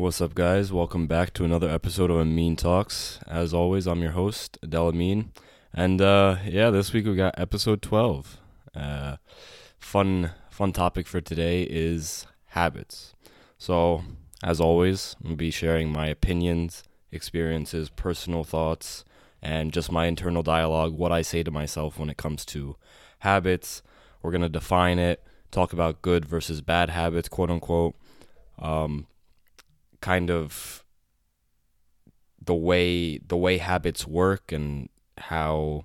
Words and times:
What's 0.00 0.22
up, 0.22 0.34
guys? 0.34 0.72
Welcome 0.72 1.06
back 1.06 1.34
to 1.34 1.44
another 1.44 1.68
episode 1.68 2.10
of 2.10 2.16
Amin 2.16 2.56
Talks. 2.56 3.20
As 3.26 3.52
always, 3.52 3.86
I'm 3.86 4.00
your 4.00 4.12
host, 4.12 4.56
Adel 4.62 4.88
Amin. 4.88 5.30
And 5.74 6.00
uh, 6.00 6.36
yeah, 6.46 6.70
this 6.70 6.94
week 6.94 7.04
we 7.04 7.14
got 7.16 7.38
episode 7.38 7.82
12. 7.82 8.38
Uh, 8.74 9.16
fun, 9.78 10.30
fun 10.48 10.72
topic 10.72 11.06
for 11.06 11.20
today 11.20 11.64
is 11.64 12.26
habits. 12.46 13.12
So, 13.58 14.02
as 14.42 14.58
always, 14.58 15.16
I'm 15.18 15.24
going 15.24 15.34
to 15.34 15.36
be 15.36 15.50
sharing 15.50 15.92
my 15.92 16.06
opinions, 16.06 16.82
experiences, 17.12 17.90
personal 17.90 18.42
thoughts, 18.42 19.04
and 19.42 19.70
just 19.70 19.92
my 19.92 20.06
internal 20.06 20.42
dialogue, 20.42 20.94
what 20.94 21.12
I 21.12 21.20
say 21.20 21.42
to 21.42 21.50
myself 21.50 21.98
when 21.98 22.08
it 22.08 22.16
comes 22.16 22.46
to 22.46 22.74
habits. 23.18 23.82
We're 24.22 24.30
going 24.32 24.40
to 24.40 24.48
define 24.48 24.98
it, 24.98 25.22
talk 25.50 25.74
about 25.74 26.00
good 26.00 26.24
versus 26.24 26.62
bad 26.62 26.88
habits, 26.88 27.28
quote 27.28 27.50
unquote. 27.50 27.96
Um, 28.58 29.06
kind 30.00 30.30
of 30.30 30.84
the 32.42 32.54
way 32.54 33.18
the 33.18 33.36
way 33.36 33.58
habits 33.58 34.06
work 34.06 34.50
and 34.52 34.88
how 35.18 35.84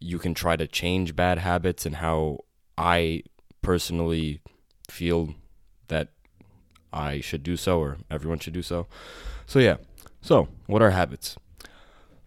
you 0.00 0.18
can 0.18 0.34
try 0.34 0.56
to 0.56 0.66
change 0.66 1.14
bad 1.16 1.38
habits 1.38 1.86
and 1.86 1.96
how 1.96 2.38
I 2.76 3.22
personally 3.62 4.40
feel 4.88 5.34
that 5.88 6.08
I 6.92 7.20
should 7.20 7.42
do 7.42 7.56
so 7.56 7.80
or 7.80 7.98
everyone 8.10 8.38
should 8.38 8.54
do 8.54 8.62
so. 8.62 8.86
So 9.46 9.58
yeah. 9.58 9.76
So, 10.20 10.48
what 10.66 10.82
are 10.82 10.90
habits? 10.90 11.36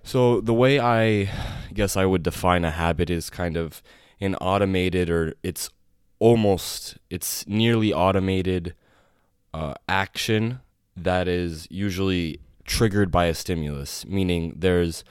So, 0.04 0.41
the 0.41 0.54
way 0.54 0.80
I 0.80 1.30
guess 1.73 1.96
I 1.98 2.05
would 2.05 2.23
define 2.23 2.66
a 2.66 2.71
habit 2.71 3.09
is 3.09 3.30
kind 3.30 3.57
of 3.57 3.84
an 4.20 4.35
automated 4.35 5.09
or 5.09 5.34
it's 5.43 5.70
almost 6.20 6.98
it's 7.09 7.46
nearly 7.48 7.91
automated 7.91 8.76
uh, 9.54 9.73
action 9.90 10.59
that 10.95 11.27
is 11.27 11.68
usually 11.70 12.40
triggered 12.66 13.12
by 13.12 13.26
a 13.26 13.34
stimulus, 13.34 14.05
meaning 14.05 14.55
there's 14.57 15.04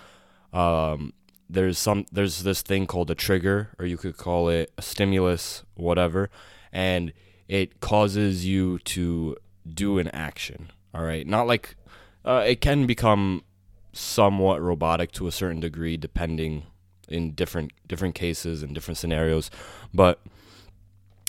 um, 0.52 1.12
there's 1.48 1.78
some 1.78 2.06
there's 2.12 2.42
this 2.42 2.62
thing 2.62 2.86
called 2.86 3.10
a 3.10 3.14
trigger, 3.14 3.70
or 3.78 3.86
you 3.86 3.96
could 3.96 4.16
call 4.16 4.48
it 4.48 4.72
a 4.78 4.82
stimulus, 4.82 5.64
whatever, 5.74 6.30
and 6.72 7.12
it 7.48 7.80
causes 7.80 8.46
you 8.46 8.78
to 8.80 9.36
do 9.72 9.98
an 9.98 10.08
action. 10.08 10.70
All 10.94 11.02
right, 11.02 11.27
not 11.27 11.46
like 11.46 11.77
uh, 12.24 12.44
it 12.47 12.60
can 12.60 12.86
become 12.86 13.44
somewhat 13.92 14.62
robotic 14.62 15.12
to 15.12 15.26
a 15.26 15.32
certain 15.32 15.60
degree, 15.60 15.97
depending 15.97 16.64
in 17.08 17.32
different 17.32 17.72
different 17.86 18.14
cases 18.14 18.62
and 18.62 18.74
different 18.74 18.98
scenarios, 18.98 19.50
but 19.92 20.20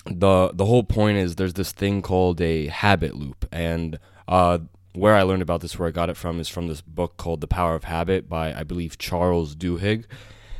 the 0.06 0.50
the 0.52 0.66
whole 0.66 0.84
point 0.84 1.18
is 1.18 1.36
there's 1.36 1.54
this 1.54 1.72
thing 1.72 2.02
called 2.02 2.40
a 2.40 2.66
habit 2.66 3.14
loop 3.14 3.46
and 3.52 3.98
uh, 4.28 4.58
where 4.94 5.14
I 5.14 5.22
learned 5.22 5.42
about 5.42 5.60
this, 5.60 5.78
where 5.78 5.88
I 5.88 5.92
got 5.92 6.10
it 6.10 6.16
from, 6.16 6.38
is 6.38 6.48
from 6.48 6.68
this 6.68 6.80
book 6.80 7.16
called 7.16 7.40
The 7.40 7.46
Power 7.46 7.74
of 7.74 7.84
Habit 7.84 8.28
by, 8.28 8.52
I 8.52 8.62
believe, 8.62 8.98
Charles 8.98 9.54
Duhigg. 9.54 10.04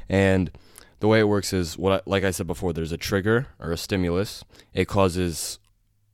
And 0.08 0.50
the 1.00 1.08
way 1.08 1.20
it 1.20 1.28
works 1.28 1.52
is, 1.52 1.76
what, 1.76 1.92
I, 1.92 2.00
like 2.10 2.24
I 2.24 2.30
said 2.30 2.46
before, 2.46 2.72
there's 2.72 2.92
a 2.92 2.96
trigger 2.96 3.48
or 3.58 3.72
a 3.72 3.76
stimulus. 3.76 4.44
It 4.72 4.88
causes 4.88 5.58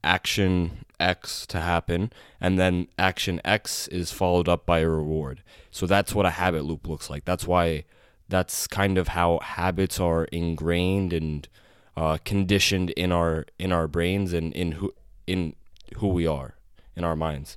action 0.02 0.84
X 0.98 1.46
to 1.46 1.60
happen, 1.60 2.12
and 2.40 2.58
then 2.58 2.88
action 2.98 3.40
X 3.44 3.86
is 3.88 4.10
followed 4.10 4.48
up 4.48 4.66
by 4.66 4.80
a 4.80 4.88
reward. 4.88 5.42
So 5.70 5.86
that's 5.86 6.14
what 6.14 6.26
a 6.26 6.30
habit 6.30 6.64
loop 6.64 6.88
looks 6.88 7.08
like. 7.08 7.24
That's 7.24 7.46
why, 7.46 7.84
that's 8.28 8.66
kind 8.66 8.98
of 8.98 9.08
how 9.08 9.38
habits 9.38 10.00
are 10.00 10.24
ingrained 10.24 11.12
and 11.12 11.48
uh, 11.96 12.18
conditioned 12.24 12.90
in 12.90 13.10
our 13.10 13.44
in 13.58 13.72
our 13.72 13.88
brains 13.88 14.32
and 14.32 14.52
in 14.52 14.72
who 14.72 14.92
in 15.26 15.56
who 15.96 16.06
we 16.06 16.28
are 16.28 16.54
in 16.98 17.04
our 17.04 17.16
minds. 17.16 17.56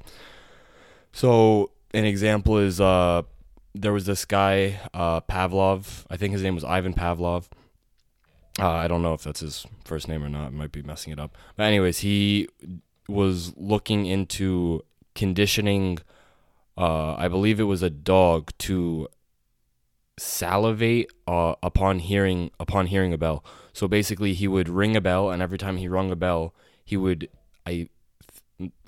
So 1.11 1.71
an 1.93 2.05
example 2.05 2.57
is 2.57 2.79
uh, 2.79 3.23
there 3.75 3.91
was 3.91 4.05
this 4.05 4.23
guy 4.23 4.79
uh, 4.93 5.21
Pavlov. 5.21 6.05
I 6.09 6.15
think 6.15 6.31
his 6.31 6.43
name 6.43 6.55
was 6.55 6.63
Ivan 6.63 6.93
Pavlov. 6.93 7.47
Uh, 8.59 8.69
I 8.69 8.87
don't 8.87 9.01
know 9.01 9.13
if 9.13 9.23
that's 9.23 9.39
his 9.39 9.65
first 9.83 10.07
name 10.07 10.23
or 10.23 10.29
not. 10.29 10.47
I 10.47 10.49
might 10.49 10.71
be 10.71 10.83
messing 10.83 11.11
it 11.11 11.19
up. 11.19 11.35
But 11.55 11.63
anyways, 11.63 11.99
he 11.99 12.47
was 13.07 13.53
looking 13.57 14.05
into 14.05 14.83
conditioning. 15.15 15.99
Uh, 16.77 17.15
I 17.15 17.27
believe 17.27 17.59
it 17.59 17.63
was 17.63 17.81
a 17.81 17.89
dog 17.89 18.51
to 18.59 19.07
salivate 20.17 21.11
uh, 21.27 21.55
upon 21.63 21.99
hearing 21.99 22.51
upon 22.59 22.87
hearing 22.87 23.13
a 23.13 23.17
bell. 23.17 23.43
So 23.73 23.87
basically, 23.87 24.33
he 24.33 24.47
would 24.47 24.69
ring 24.69 24.95
a 24.95 25.01
bell, 25.01 25.31
and 25.31 25.41
every 25.41 25.57
time 25.57 25.77
he 25.77 25.87
rung 25.87 26.11
a 26.11 26.15
bell, 26.15 26.53
he 26.83 26.97
would 26.97 27.29
I 27.65 27.89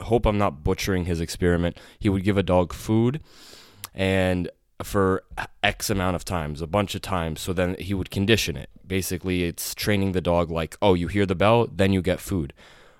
hope 0.01 0.25
I'm 0.25 0.37
not 0.37 0.63
butchering 0.63 1.05
his 1.05 1.21
experiment. 1.21 1.77
He 1.99 2.09
would 2.09 2.23
give 2.23 2.37
a 2.37 2.43
dog 2.43 2.73
food 2.73 3.21
and 3.93 4.49
for 4.81 5.23
X 5.61 5.89
amount 5.89 6.15
of 6.15 6.25
times, 6.25 6.61
a 6.61 6.67
bunch 6.67 6.95
of 6.95 7.01
times. 7.01 7.41
So 7.41 7.53
then 7.53 7.75
he 7.79 7.93
would 7.93 8.11
condition 8.11 8.57
it. 8.57 8.69
Basically, 8.85 9.43
it's 9.43 9.73
training 9.73 10.11
the 10.11 10.21
dog 10.21 10.51
like, 10.51 10.77
oh, 10.81 10.93
you 10.93 11.07
hear 11.07 11.25
the 11.25 11.35
bell, 11.35 11.67
then 11.71 11.93
you 11.93 12.01
get 12.01 12.19
food. 12.19 12.53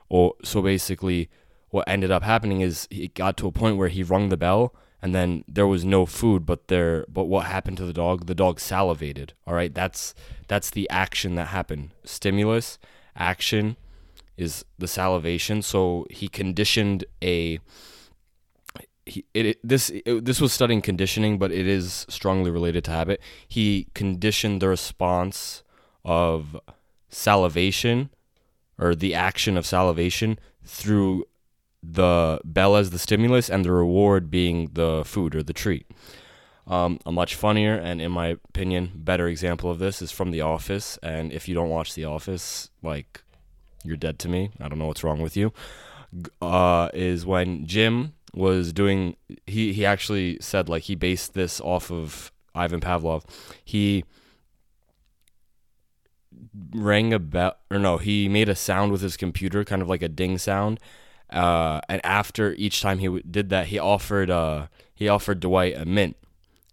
Or 0.09 0.35
so 0.44 0.61
basically, 0.61 1.29
what 1.69 1.88
ended 1.88 2.11
up 2.11 2.23
happening 2.23 2.61
is 2.61 2.88
he 2.91 3.09
got 3.09 3.35
to 3.38 3.47
a 3.47 3.51
point 3.51 3.78
where 3.78 3.90
he 3.90 4.03
rung 4.03 4.29
the 4.29 4.38
bell 4.38 4.73
and 5.01 5.13
then 5.13 5.44
there 5.47 5.67
was 5.67 5.84
no 5.84 6.05
food 6.05 6.45
but 6.45 6.67
there 6.67 7.05
but 7.09 7.25
what 7.25 7.47
happened 7.47 7.78
to 7.78 7.85
the 7.85 7.94
dog 7.94 8.28
the 8.28 8.35
dog 8.35 8.59
salivated 8.59 9.34
all 9.45 9.53
right 9.53 9.73
that's 9.73 10.16
that's 10.47 10.69
the 10.69 10.90
action 10.90 11.35
that 11.35 11.47
happened 11.47 11.90
stimulus 12.05 12.78
action 13.16 13.75
is 14.38 14.66
the 14.77 14.88
salivation. 14.88 15.61
So 15.61 16.05
he 16.09 16.27
conditioned 16.27 17.05
a. 17.21 17.59
He, 19.05 19.25
it, 19.33 19.45
it 19.45 19.59
this 19.63 19.89
it, 19.89 20.25
this 20.25 20.39
was 20.39 20.53
studying 20.53 20.81
conditioning, 20.81 21.38
but 21.38 21.51
it 21.51 21.67
is 21.67 22.05
strongly 22.09 22.49
related 22.49 22.85
to 22.85 22.91
habit. 22.91 23.22
He 23.47 23.88
conditioned 23.93 24.61
the 24.61 24.69
response 24.69 25.63
of 26.05 26.59
salivation, 27.09 28.09
or 28.79 28.95
the 28.95 29.13
action 29.13 29.57
of 29.57 29.66
salivation 29.66 30.39
through 30.63 31.25
the 31.83 32.39
bell 32.45 32.77
as 32.77 32.91
the 32.91 32.99
stimulus 32.99 33.49
and 33.49 33.66
the 33.66 33.72
reward 33.72 34.31
being 34.31 34.69
the 34.73 35.03
food 35.05 35.35
or 35.35 35.43
the 35.43 35.53
treat. 35.53 35.85
Um, 36.66 36.97
a 37.05 37.11
much 37.11 37.35
funnier 37.35 37.75
and, 37.75 38.01
in 38.01 38.11
my 38.13 38.27
opinion, 38.27 38.91
better 38.95 39.27
example 39.27 39.69
of 39.69 39.79
this 39.79 40.01
is 40.01 40.11
from 40.11 40.31
The 40.31 40.39
Office. 40.39 40.97
And 41.03 41.33
if 41.33 41.49
you 41.49 41.53
don't 41.53 41.69
watch 41.69 41.93
The 41.93 42.05
Office, 42.05 42.69
like 42.81 43.22
you're 43.83 43.97
dead 43.97 44.19
to 44.19 44.29
me. 44.29 44.51
I 44.59 44.67
don't 44.67 44.79
know 44.79 44.88
what's 44.88 45.03
wrong 45.03 45.21
with 45.21 45.38
you. 45.38 45.53
Uh, 46.41 46.89
is 46.94 47.25
when 47.25 47.66
Jim 47.66 48.13
was 48.33 48.73
doing 48.73 49.16
he 49.45 49.73
he 49.73 49.85
actually 49.85 50.38
said 50.41 50.67
like 50.67 50.83
he 50.83 50.95
based 50.95 51.33
this 51.33 51.61
off 51.61 51.91
of 51.91 52.31
Ivan 52.55 52.79
Pavlov. 52.79 53.23
He 53.63 54.03
rang 56.73 57.13
a 57.13 57.19
bell 57.19 57.55
or 57.72 57.79
no, 57.79 57.97
he 57.97 58.27
made 58.29 58.49
a 58.49 58.55
sound 58.55 58.91
with 58.91 59.01
his 59.01 59.17
computer, 59.17 59.63
kind 59.63 59.81
of 59.81 59.89
like 59.89 60.01
a 60.01 60.09
ding 60.09 60.38
sound. 60.38 60.79
Uh, 61.29 61.81
and 61.89 62.03
after 62.05 62.53
each 62.53 62.81
time 62.81 62.99
he 62.99 63.07
w- 63.07 63.23
did 63.29 63.49
that, 63.49 63.67
he 63.67 63.79
offered 63.79 64.29
uh, 64.29 64.67
he 64.93 65.07
offered 65.07 65.39
Dwight 65.39 65.75
a 65.75 65.85
mint, 65.85 66.16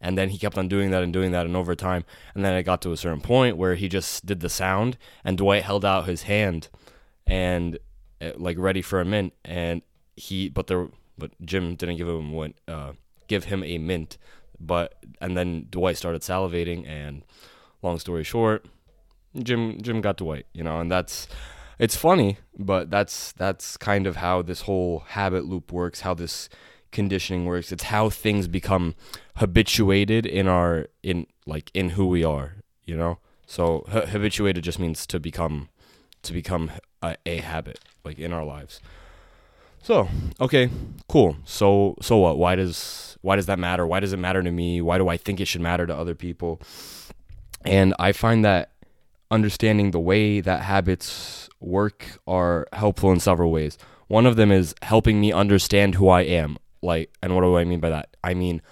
and 0.00 0.18
then 0.18 0.28
he 0.28 0.38
kept 0.38 0.58
on 0.58 0.68
doing 0.68 0.90
that 0.90 1.02
and 1.02 1.12
doing 1.12 1.32
that, 1.32 1.46
and 1.46 1.56
over 1.56 1.74
time, 1.74 2.04
and 2.34 2.44
then 2.44 2.54
it 2.54 2.64
got 2.64 2.82
to 2.82 2.92
a 2.92 2.96
certain 2.96 3.22
point 3.22 3.56
where 3.56 3.74
he 3.74 3.88
just 3.88 4.26
did 4.26 4.40
the 4.40 4.50
sound, 4.50 4.98
and 5.24 5.38
Dwight 5.38 5.62
held 5.62 5.84
out 5.84 6.06
his 6.06 6.24
hand 6.24 6.68
and 7.26 7.78
uh, 8.20 8.32
like 8.36 8.58
ready 8.58 8.82
for 8.82 9.00
a 9.00 9.04
mint 9.04 9.32
and 9.44 9.82
he 10.16 10.48
but 10.48 10.66
there 10.66 10.88
but 11.18 11.30
Jim 11.44 11.74
didn't 11.74 11.96
give 11.96 12.08
him 12.08 12.32
what 12.32 12.52
uh 12.68 12.92
give 13.28 13.44
him 13.44 13.62
a 13.64 13.78
mint. 13.78 14.18
But 14.58 14.94
and 15.20 15.36
then 15.36 15.66
Dwight 15.70 15.96
started 15.96 16.22
salivating 16.22 16.86
and 16.86 17.22
long 17.82 17.98
story 17.98 18.24
short 18.24 18.66
Jim 19.42 19.80
Jim 19.80 20.00
got 20.00 20.18
Dwight 20.18 20.46
you 20.52 20.62
know 20.62 20.80
and 20.80 20.90
that's 20.90 21.28
it's 21.78 21.96
funny 21.96 22.36
but 22.58 22.90
that's 22.90 23.32
that's 23.32 23.78
kind 23.78 24.06
of 24.06 24.16
how 24.16 24.42
this 24.42 24.62
whole 24.62 25.00
habit 25.08 25.46
loop 25.46 25.72
works 25.72 26.00
how 26.00 26.12
this 26.14 26.48
conditioning 26.92 27.46
works. 27.46 27.70
It's 27.70 27.84
how 27.84 28.10
things 28.10 28.48
become 28.48 28.96
habituated 29.36 30.26
in 30.26 30.48
our 30.48 30.88
in 31.02 31.26
like 31.46 31.70
in 31.72 31.90
who 31.90 32.06
we 32.06 32.24
are 32.24 32.56
you 32.90 32.96
know? 32.96 33.18
So 33.46 33.84
habituated 33.88 34.64
just 34.64 34.78
means 34.78 35.06
to 35.06 35.20
become 35.20 35.68
to 36.22 36.32
become 36.32 36.72
a, 37.02 37.16
a 37.26 37.36
habit 37.38 37.80
like 38.04 38.18
in 38.18 38.32
our 38.32 38.44
lives. 38.44 38.80
So, 39.82 40.08
okay, 40.40 40.70
cool. 41.08 41.36
So 41.44 41.96
so 42.02 42.18
what? 42.18 42.38
Why 42.38 42.54
does 42.54 43.16
why 43.22 43.36
does 43.36 43.46
that 43.46 43.58
matter? 43.58 43.86
Why 43.86 44.00
does 44.00 44.12
it 44.12 44.18
matter 44.18 44.42
to 44.42 44.50
me? 44.50 44.80
Why 44.80 44.98
do 44.98 45.08
I 45.08 45.16
think 45.16 45.40
it 45.40 45.46
should 45.46 45.60
matter 45.62 45.86
to 45.86 45.96
other 45.96 46.14
people? 46.14 46.60
And 47.64 47.94
I 47.98 48.12
find 48.12 48.44
that 48.44 48.72
understanding 49.30 49.90
the 49.90 50.00
way 50.00 50.40
that 50.40 50.62
habits 50.62 51.48
work 51.60 52.18
are 52.26 52.66
helpful 52.72 53.12
in 53.12 53.20
several 53.20 53.50
ways. 53.50 53.78
One 54.08 54.26
of 54.26 54.36
them 54.36 54.50
is 54.50 54.74
helping 54.82 55.20
me 55.20 55.32
understand 55.32 55.94
who 55.94 56.08
I 56.08 56.22
am. 56.22 56.56
Like, 56.82 57.10
and 57.22 57.34
what 57.34 57.42
do 57.42 57.56
I 57.56 57.64
mean 57.64 57.80
by 57.80 57.90
that? 57.90 58.16
I 58.24 58.34
mean, 58.34 58.62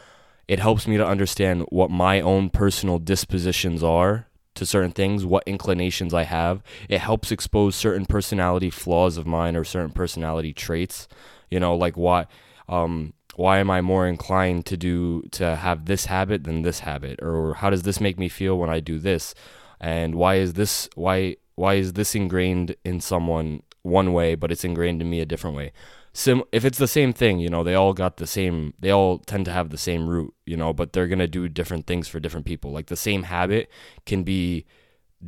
it 0.48 0.58
helps 0.58 0.86
me 0.86 0.96
to 0.96 1.06
understand 1.06 1.66
what 1.68 1.90
my 1.90 2.20
own 2.20 2.50
personal 2.50 2.98
dispositions 2.98 3.82
are 3.84 4.27
to 4.58 4.66
certain 4.66 4.92
things, 4.92 5.24
what 5.24 5.44
inclinations 5.46 6.12
I 6.12 6.24
have. 6.24 6.62
It 6.88 7.00
helps 7.00 7.32
expose 7.32 7.74
certain 7.74 8.06
personality 8.06 8.70
flaws 8.70 9.16
of 9.16 9.26
mine 9.26 9.56
or 9.56 9.64
certain 9.64 9.92
personality 9.92 10.52
traits. 10.52 11.08
You 11.50 11.60
know, 11.60 11.74
like 11.74 11.96
why 11.96 12.26
um, 12.68 13.14
why 13.36 13.58
am 13.58 13.70
I 13.70 13.80
more 13.80 14.06
inclined 14.06 14.66
to 14.66 14.76
do 14.76 15.22
to 15.32 15.56
have 15.56 15.86
this 15.86 16.06
habit 16.06 16.44
than 16.44 16.62
this 16.62 16.80
habit, 16.80 17.20
or 17.22 17.54
how 17.54 17.70
does 17.70 17.82
this 17.82 18.00
make 18.00 18.18
me 18.18 18.28
feel 18.28 18.58
when 18.58 18.68
I 18.68 18.80
do 18.80 18.98
this, 18.98 19.34
and 19.80 20.16
why 20.16 20.36
is 20.36 20.54
this 20.54 20.88
why 20.94 21.36
why 21.54 21.74
is 21.74 21.94
this 21.94 22.14
ingrained 22.14 22.76
in 22.84 23.00
someone 23.00 23.62
one 23.82 24.12
way, 24.12 24.34
but 24.34 24.52
it's 24.52 24.64
ingrained 24.64 25.00
in 25.00 25.08
me 25.08 25.20
a 25.20 25.26
different 25.26 25.56
way? 25.56 25.72
Sim- 26.18 26.42
if 26.50 26.64
it's 26.64 26.78
the 26.78 26.88
same 26.88 27.12
thing, 27.12 27.38
you 27.38 27.48
know, 27.48 27.62
they 27.62 27.76
all 27.76 27.92
got 27.92 28.16
the 28.16 28.26
same, 28.26 28.74
they 28.80 28.90
all 28.90 29.18
tend 29.18 29.44
to 29.44 29.52
have 29.52 29.70
the 29.70 29.78
same 29.78 30.08
root, 30.08 30.34
you 30.46 30.56
know, 30.56 30.72
but 30.72 30.92
they're 30.92 31.06
going 31.06 31.20
to 31.20 31.28
do 31.28 31.48
different 31.48 31.86
things 31.86 32.08
for 32.08 32.18
different 32.18 32.44
people. 32.44 32.72
Like 32.72 32.86
the 32.86 32.96
same 32.96 33.22
habit 33.22 33.70
can 34.04 34.24
be 34.24 34.66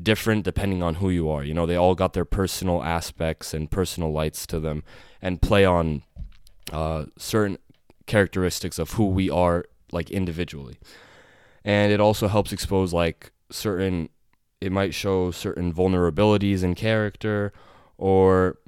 different 0.02 0.44
depending 0.44 0.82
on 0.82 0.96
who 0.96 1.08
you 1.08 1.30
are. 1.30 1.44
You 1.44 1.54
know, 1.54 1.64
they 1.64 1.76
all 1.76 1.94
got 1.94 2.12
their 2.12 2.24
personal 2.24 2.82
aspects 2.82 3.54
and 3.54 3.70
personal 3.70 4.10
lights 4.10 4.48
to 4.48 4.58
them 4.58 4.82
and 5.22 5.40
play 5.40 5.64
on 5.64 6.02
uh, 6.72 7.04
certain 7.16 7.58
characteristics 8.06 8.76
of 8.80 8.94
who 8.94 9.06
we 9.06 9.30
are, 9.30 9.66
like 9.92 10.10
individually. 10.10 10.76
And 11.64 11.92
it 11.92 12.00
also 12.00 12.26
helps 12.26 12.52
expose, 12.52 12.92
like, 12.92 13.30
certain, 13.48 14.08
it 14.60 14.72
might 14.72 14.92
show 14.92 15.30
certain 15.30 15.72
vulnerabilities 15.72 16.64
in 16.64 16.74
character 16.74 17.52
or. 17.96 18.58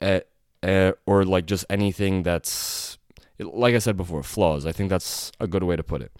Uh, 0.00 0.20
uh, 0.66 0.92
or 1.06 1.24
like 1.24 1.46
just 1.46 1.64
anything 1.70 2.22
that's 2.24 2.98
like 3.38 3.74
I 3.74 3.78
said 3.78 3.96
before, 3.96 4.22
flaws. 4.22 4.66
I 4.66 4.72
think 4.72 4.90
that's 4.90 5.30
a 5.38 5.46
good 5.46 5.62
way 5.62 5.76
to 5.76 5.82
put 5.82 6.02
it. 6.02 6.12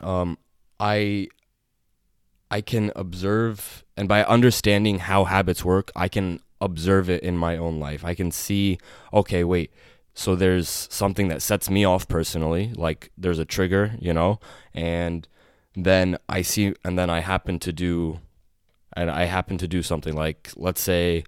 Um, 0.00 0.38
I 0.78 1.28
I 2.50 2.60
can 2.60 2.92
observe, 2.96 3.84
and 3.96 4.08
by 4.08 4.24
understanding 4.24 4.98
how 5.00 5.24
habits 5.24 5.64
work, 5.64 5.90
I 5.94 6.08
can 6.08 6.40
observe 6.60 7.08
it 7.08 7.22
in 7.22 7.36
my 7.36 7.56
own 7.56 7.78
life. 7.78 8.04
I 8.04 8.14
can 8.14 8.30
see, 8.30 8.78
okay, 9.12 9.44
wait, 9.44 9.72
so 10.14 10.34
there's 10.34 10.88
something 10.90 11.28
that 11.28 11.42
sets 11.42 11.70
me 11.70 11.84
off 11.84 12.08
personally, 12.08 12.72
like 12.74 13.12
there's 13.16 13.38
a 13.38 13.44
trigger, 13.44 13.96
you 14.00 14.12
know, 14.12 14.40
and 14.74 15.28
then 15.76 16.18
I 16.28 16.42
see, 16.42 16.74
and 16.84 16.98
then 16.98 17.10
I 17.10 17.20
happen 17.20 17.58
to 17.60 17.72
do, 17.72 18.20
and 18.96 19.10
I 19.10 19.24
happen 19.24 19.58
to 19.58 19.68
do 19.68 19.82
something 19.82 20.14
like, 20.14 20.50
let's 20.56 20.80
say, 20.80 21.24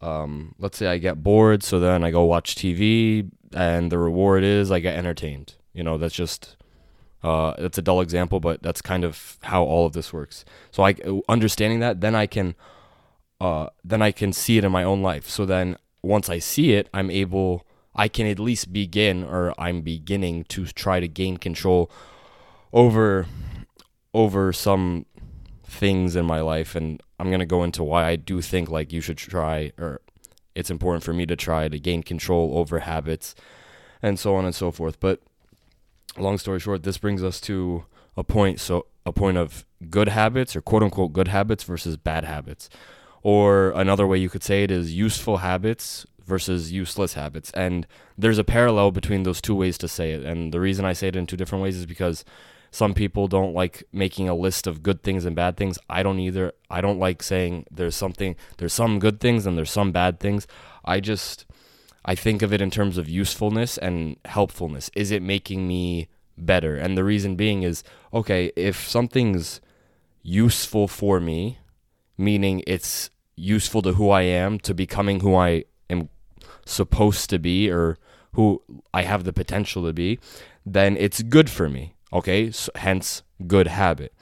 um, 0.00 0.54
let's 0.58 0.78
say 0.78 0.86
I 0.86 0.98
get 0.98 1.22
bored, 1.22 1.62
so 1.62 1.80
then 1.80 2.04
I 2.04 2.10
go 2.10 2.24
watch 2.24 2.54
TV, 2.54 3.30
and 3.52 3.90
the 3.90 3.98
reward 3.98 4.44
is 4.44 4.70
I 4.70 4.80
get 4.80 4.96
entertained. 4.96 5.54
You 5.72 5.82
know, 5.82 5.98
that's 5.98 6.14
just 6.14 6.56
uh, 7.22 7.54
that's 7.58 7.78
a 7.78 7.82
dull 7.82 8.00
example, 8.00 8.40
but 8.40 8.62
that's 8.62 8.80
kind 8.80 9.04
of 9.04 9.38
how 9.42 9.64
all 9.64 9.86
of 9.86 9.92
this 9.92 10.12
works. 10.12 10.44
So 10.70 10.84
I 10.84 10.94
understanding 11.28 11.80
that, 11.80 12.00
then 12.00 12.14
I 12.14 12.26
can 12.26 12.54
uh, 13.40 13.68
then 13.84 14.02
I 14.02 14.12
can 14.12 14.32
see 14.32 14.58
it 14.58 14.64
in 14.64 14.72
my 14.72 14.84
own 14.84 15.02
life. 15.02 15.28
So 15.28 15.44
then 15.44 15.76
once 16.02 16.28
I 16.28 16.38
see 16.38 16.72
it, 16.72 16.88
I'm 16.92 17.10
able 17.10 17.66
I 17.94 18.08
can 18.08 18.26
at 18.26 18.38
least 18.38 18.72
begin 18.72 19.24
or 19.24 19.52
I'm 19.58 19.82
beginning 19.82 20.44
to 20.44 20.66
try 20.66 21.00
to 21.00 21.08
gain 21.08 21.36
control 21.36 21.90
over 22.72 23.26
over 24.14 24.52
some 24.52 25.06
things 25.64 26.16
in 26.16 26.24
my 26.24 26.40
life 26.40 26.74
and 26.74 27.02
I'm 27.18 27.28
going 27.28 27.40
to 27.40 27.46
go 27.46 27.64
into 27.64 27.82
why 27.82 28.06
I 28.06 28.16
do 28.16 28.40
think 28.40 28.70
like 28.70 28.92
you 28.92 29.00
should 29.00 29.18
try 29.18 29.72
or 29.78 30.00
it's 30.54 30.70
important 30.70 31.04
for 31.04 31.12
me 31.12 31.26
to 31.26 31.36
try 31.36 31.68
to 31.68 31.78
gain 31.78 32.02
control 32.02 32.58
over 32.58 32.80
habits 32.80 33.34
and 34.02 34.18
so 34.18 34.34
on 34.34 34.44
and 34.44 34.54
so 34.54 34.70
forth. 34.70 34.98
But 35.00 35.20
long 36.16 36.38
story 36.38 36.60
short, 36.60 36.82
this 36.82 36.98
brings 36.98 37.22
us 37.22 37.40
to 37.42 37.84
a 38.16 38.24
point 38.24 38.60
so 38.60 38.86
a 39.06 39.12
point 39.12 39.36
of 39.36 39.64
good 39.90 40.08
habits 40.08 40.56
or 40.56 40.60
quote 40.60 40.82
unquote 40.82 41.12
good 41.12 41.28
habits 41.28 41.64
versus 41.64 41.96
bad 41.96 42.24
habits. 42.24 42.68
Or 43.22 43.70
another 43.70 44.06
way 44.06 44.18
you 44.18 44.28
could 44.28 44.42
say 44.42 44.62
it 44.62 44.70
is 44.70 44.94
useful 44.94 45.38
habits 45.38 46.06
versus 46.24 46.72
useless 46.72 47.14
habits. 47.14 47.50
And 47.52 47.86
there's 48.16 48.38
a 48.38 48.44
parallel 48.44 48.90
between 48.90 49.24
those 49.24 49.40
two 49.40 49.54
ways 49.54 49.78
to 49.78 49.88
say 49.88 50.12
it. 50.12 50.24
And 50.24 50.52
the 50.52 50.60
reason 50.60 50.84
I 50.84 50.92
say 50.92 51.08
it 51.08 51.16
in 51.16 51.26
two 51.26 51.36
different 51.36 51.62
ways 51.62 51.76
is 51.76 51.86
because 51.86 52.24
some 52.70 52.94
people 52.94 53.28
don't 53.28 53.54
like 53.54 53.84
making 53.92 54.28
a 54.28 54.34
list 54.34 54.66
of 54.66 54.82
good 54.82 55.02
things 55.02 55.24
and 55.24 55.34
bad 55.34 55.56
things. 55.56 55.78
I 55.88 56.02
don't 56.02 56.18
either. 56.18 56.52
I 56.70 56.80
don't 56.80 56.98
like 56.98 57.22
saying 57.22 57.66
there's 57.70 57.96
something, 57.96 58.36
there's 58.58 58.74
some 58.74 58.98
good 58.98 59.20
things 59.20 59.46
and 59.46 59.56
there's 59.56 59.70
some 59.70 59.92
bad 59.92 60.20
things. 60.20 60.46
I 60.84 61.00
just, 61.00 61.46
I 62.04 62.14
think 62.14 62.42
of 62.42 62.52
it 62.52 62.60
in 62.60 62.70
terms 62.70 62.98
of 62.98 63.08
usefulness 63.08 63.78
and 63.78 64.16
helpfulness. 64.26 64.90
Is 64.94 65.10
it 65.10 65.22
making 65.22 65.66
me 65.66 66.08
better? 66.36 66.76
And 66.76 66.96
the 66.96 67.04
reason 67.04 67.36
being 67.36 67.62
is 67.62 67.82
okay, 68.12 68.52
if 68.56 68.88
something's 68.88 69.60
useful 70.22 70.88
for 70.88 71.20
me, 71.20 71.58
meaning 72.18 72.62
it's 72.66 73.10
useful 73.34 73.82
to 73.82 73.94
who 73.94 74.10
I 74.10 74.22
am, 74.22 74.58
to 74.60 74.74
becoming 74.74 75.20
who 75.20 75.34
I 75.34 75.64
am 75.88 76.08
supposed 76.66 77.30
to 77.30 77.38
be 77.38 77.70
or 77.70 77.96
who 78.32 78.62
I 78.92 79.02
have 79.02 79.24
the 79.24 79.32
potential 79.32 79.84
to 79.86 79.92
be, 79.92 80.18
then 80.66 80.96
it's 80.96 81.22
good 81.22 81.48
for 81.48 81.68
me. 81.68 81.94
Okay, 82.12 82.50
so 82.50 82.70
hence 82.74 83.22
good 83.46 83.66
habit. 83.66 84.14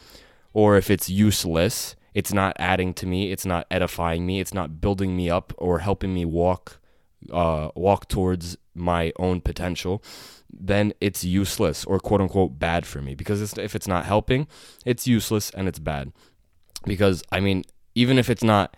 Or 0.53 0.77
if 0.77 0.91
it's 0.91 1.09
useless, 1.09 1.97
it's 2.15 2.33
not 2.33 2.57
adding 2.59 2.95
to 2.95 3.07
me, 3.07 3.31
it's 3.31 3.47
not 3.47 3.67
edifying 3.71 4.27
me, 4.27 4.41
it's 4.41 4.55
not 4.55 4.81
building 4.81 5.17
me 5.17 5.29
up 5.31 5.53
or 5.59 5.81
helping 5.81 6.15
me 6.15 6.25
walk 6.25 6.81
uh, 7.33 7.71
walk 7.75 8.09
towards 8.09 8.57
my 8.75 9.13
own 9.19 9.41
potential, 9.41 10.03
then 10.53 10.93
it's 11.01 11.25
useless 11.25 11.85
or 11.85 11.99
quote 11.99 12.21
unquote 12.21 12.59
bad 12.59 12.87
for 12.87 13.03
me. 13.03 13.15
Because 13.15 13.41
it's, 13.43 13.57
if 13.59 13.75
it's 13.75 13.89
not 13.89 14.07
helping, 14.07 14.47
it's 14.85 15.07
useless 15.07 15.51
and 15.51 15.69
it's 15.69 15.79
bad. 15.79 16.13
Because 16.85 17.23
I 17.33 17.41
mean, 17.41 17.65
even 17.95 18.19
if 18.19 18.31
it's 18.31 18.45
not 18.45 18.77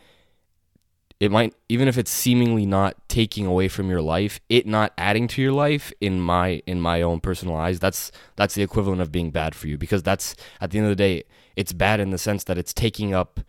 it 1.20 1.30
might 1.30 1.54
even 1.68 1.88
if 1.88 1.98
it's 1.98 2.10
seemingly 2.10 2.64
not 2.64 2.96
taking 3.08 3.44
away 3.44 3.68
from 3.68 3.90
your 3.90 4.00
life 4.00 4.40
it 4.48 4.66
not 4.66 4.92
adding 4.96 5.26
to 5.26 5.42
your 5.42 5.52
life 5.52 5.92
in 6.00 6.20
my 6.20 6.62
in 6.66 6.80
my 6.80 7.02
own 7.02 7.20
personal 7.20 7.56
eyes 7.56 7.80
that's 7.80 8.12
that's 8.36 8.54
the 8.54 8.62
equivalent 8.62 9.00
of 9.00 9.10
being 9.10 9.30
bad 9.30 9.54
for 9.54 9.68
you. 9.68 9.76
Because 9.76 10.02
that's 10.02 10.34
at 10.60 10.70
the 10.70 10.78
end 10.78 10.86
of 10.86 10.90
the 10.90 10.96
day 10.96 11.24
it's 11.56 11.72
bad 11.72 12.00
in 12.00 12.10
the 12.10 12.18
sense 12.18 12.44
that 12.44 12.58
it's 12.58 12.72
taking 12.72 13.14
up 13.14 13.40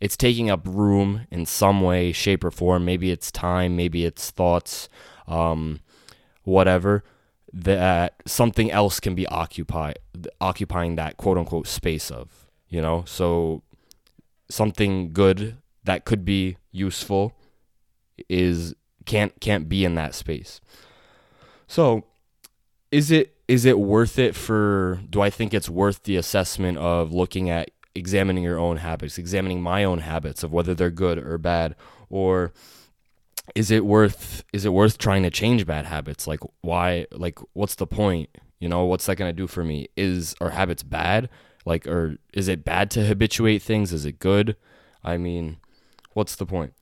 it's 0.00 0.16
taking 0.16 0.50
up 0.50 0.66
room 0.66 1.26
in 1.30 1.46
some 1.46 1.80
way 1.80 2.12
shape 2.12 2.44
or 2.44 2.50
form. 2.50 2.84
Maybe 2.84 3.10
it's 3.10 3.30
time 3.30 3.76
maybe 3.76 4.04
it's 4.04 4.30
thoughts 4.30 4.88
um, 5.26 5.80
whatever 6.42 7.04
that 7.52 8.14
something 8.26 8.70
else 8.70 8.98
can 8.98 9.14
be 9.14 9.26
occupied 9.28 9.98
occupying 10.40 10.96
that 10.96 11.16
quote 11.16 11.38
unquote 11.38 11.66
space 11.66 12.10
of 12.10 12.44
you 12.68 12.80
know? 12.80 13.04
So 13.06 13.62
something 14.48 15.12
good 15.12 15.56
that 15.84 16.04
could 16.04 16.24
be 16.24 16.56
useful 16.72 17.32
is 18.28 18.74
can't 19.04 19.38
can't 19.40 19.68
be 19.68 19.84
in 19.84 19.94
that 19.94 20.14
space. 20.14 20.60
So, 21.66 22.04
is 22.90 23.10
it 23.10 23.36
is 23.48 23.64
it 23.64 23.78
worth 23.78 24.18
it 24.18 24.34
for 24.34 25.00
do 25.08 25.20
I 25.20 25.30
think 25.30 25.52
it's 25.52 25.68
worth 25.68 26.04
the 26.04 26.16
assessment 26.16 26.78
of 26.78 27.12
looking 27.12 27.50
at 27.50 27.70
examining 27.94 28.42
your 28.42 28.58
own 28.58 28.78
habits, 28.78 29.18
examining 29.18 29.62
my 29.62 29.84
own 29.84 29.98
habits 29.98 30.42
of 30.42 30.52
whether 30.52 30.74
they're 30.74 30.90
good 30.90 31.18
or 31.18 31.38
bad 31.38 31.76
or 32.08 32.52
is 33.54 33.70
it 33.70 33.84
worth 33.84 34.42
is 34.52 34.64
it 34.64 34.72
worth 34.72 34.98
trying 34.98 35.22
to 35.22 35.30
change 35.30 35.66
bad 35.66 35.86
habits? 35.86 36.26
Like 36.26 36.40
why 36.62 37.06
like 37.12 37.38
what's 37.52 37.74
the 37.74 37.86
point? 37.86 38.30
You 38.60 38.68
know, 38.68 38.84
what's 38.84 39.06
that 39.06 39.16
going 39.16 39.28
to 39.28 39.36
do 39.36 39.46
for 39.46 39.62
me? 39.62 39.88
Is 39.96 40.34
are 40.40 40.50
habits 40.50 40.82
bad? 40.82 41.28
Like 41.66 41.86
or 41.86 42.16
is 42.32 42.48
it 42.48 42.64
bad 42.64 42.90
to 42.92 43.04
habituate 43.04 43.62
things? 43.62 43.92
Is 43.92 44.06
it 44.06 44.18
good? 44.18 44.56
I 45.02 45.18
mean, 45.18 45.58
What's 46.14 46.36
the 46.36 46.46
point? 46.46 46.72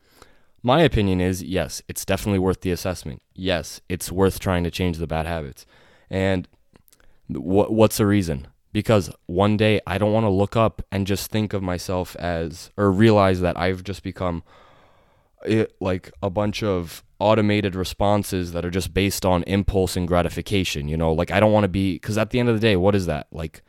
My 0.62 0.82
opinion 0.82 1.20
is 1.20 1.42
yes, 1.42 1.82
it's 1.88 2.04
definitely 2.04 2.38
worth 2.38 2.60
the 2.60 2.70
assessment. 2.70 3.20
Yes, 3.34 3.80
it's 3.88 4.12
worth 4.12 4.38
trying 4.38 4.62
to 4.64 4.70
change 4.70 4.98
the 4.98 5.08
bad 5.08 5.26
habits. 5.26 5.66
And 6.08 6.46
what 7.28 7.72
what's 7.72 7.96
the 7.96 8.06
reason? 8.06 8.46
Because 8.72 9.10
one 9.26 9.56
day 9.56 9.80
I 9.86 9.98
don't 9.98 10.12
want 10.12 10.24
to 10.24 10.30
look 10.30 10.56
up 10.56 10.82
and 10.92 11.06
just 11.06 11.30
think 11.30 11.52
of 11.52 11.62
myself 11.62 12.14
as 12.16 12.70
or 12.76 12.90
realize 12.92 13.40
that 13.40 13.58
I've 13.58 13.82
just 13.82 14.02
become 14.02 14.44
it, 15.44 15.68
eh, 15.68 15.72
like 15.80 16.12
a 16.22 16.30
bunch 16.30 16.62
of 16.62 17.02
automated 17.18 17.74
responses 17.74 18.52
that 18.52 18.64
are 18.64 18.70
just 18.70 18.94
based 18.94 19.26
on 19.26 19.42
impulse 19.44 19.96
and 19.96 20.06
gratification, 20.08 20.88
you 20.88 20.96
know? 20.96 21.12
Like 21.12 21.30
I 21.30 21.40
don't 21.40 21.52
want 21.52 21.64
to 21.64 21.68
be 21.68 21.98
cuz 21.98 22.16
at 22.16 22.30
the 22.30 22.38
end 22.38 22.48
of 22.48 22.54
the 22.54 22.60
day, 22.60 22.76
what 22.76 22.94
is 22.94 23.06
that? 23.06 23.26
Like 23.32 23.62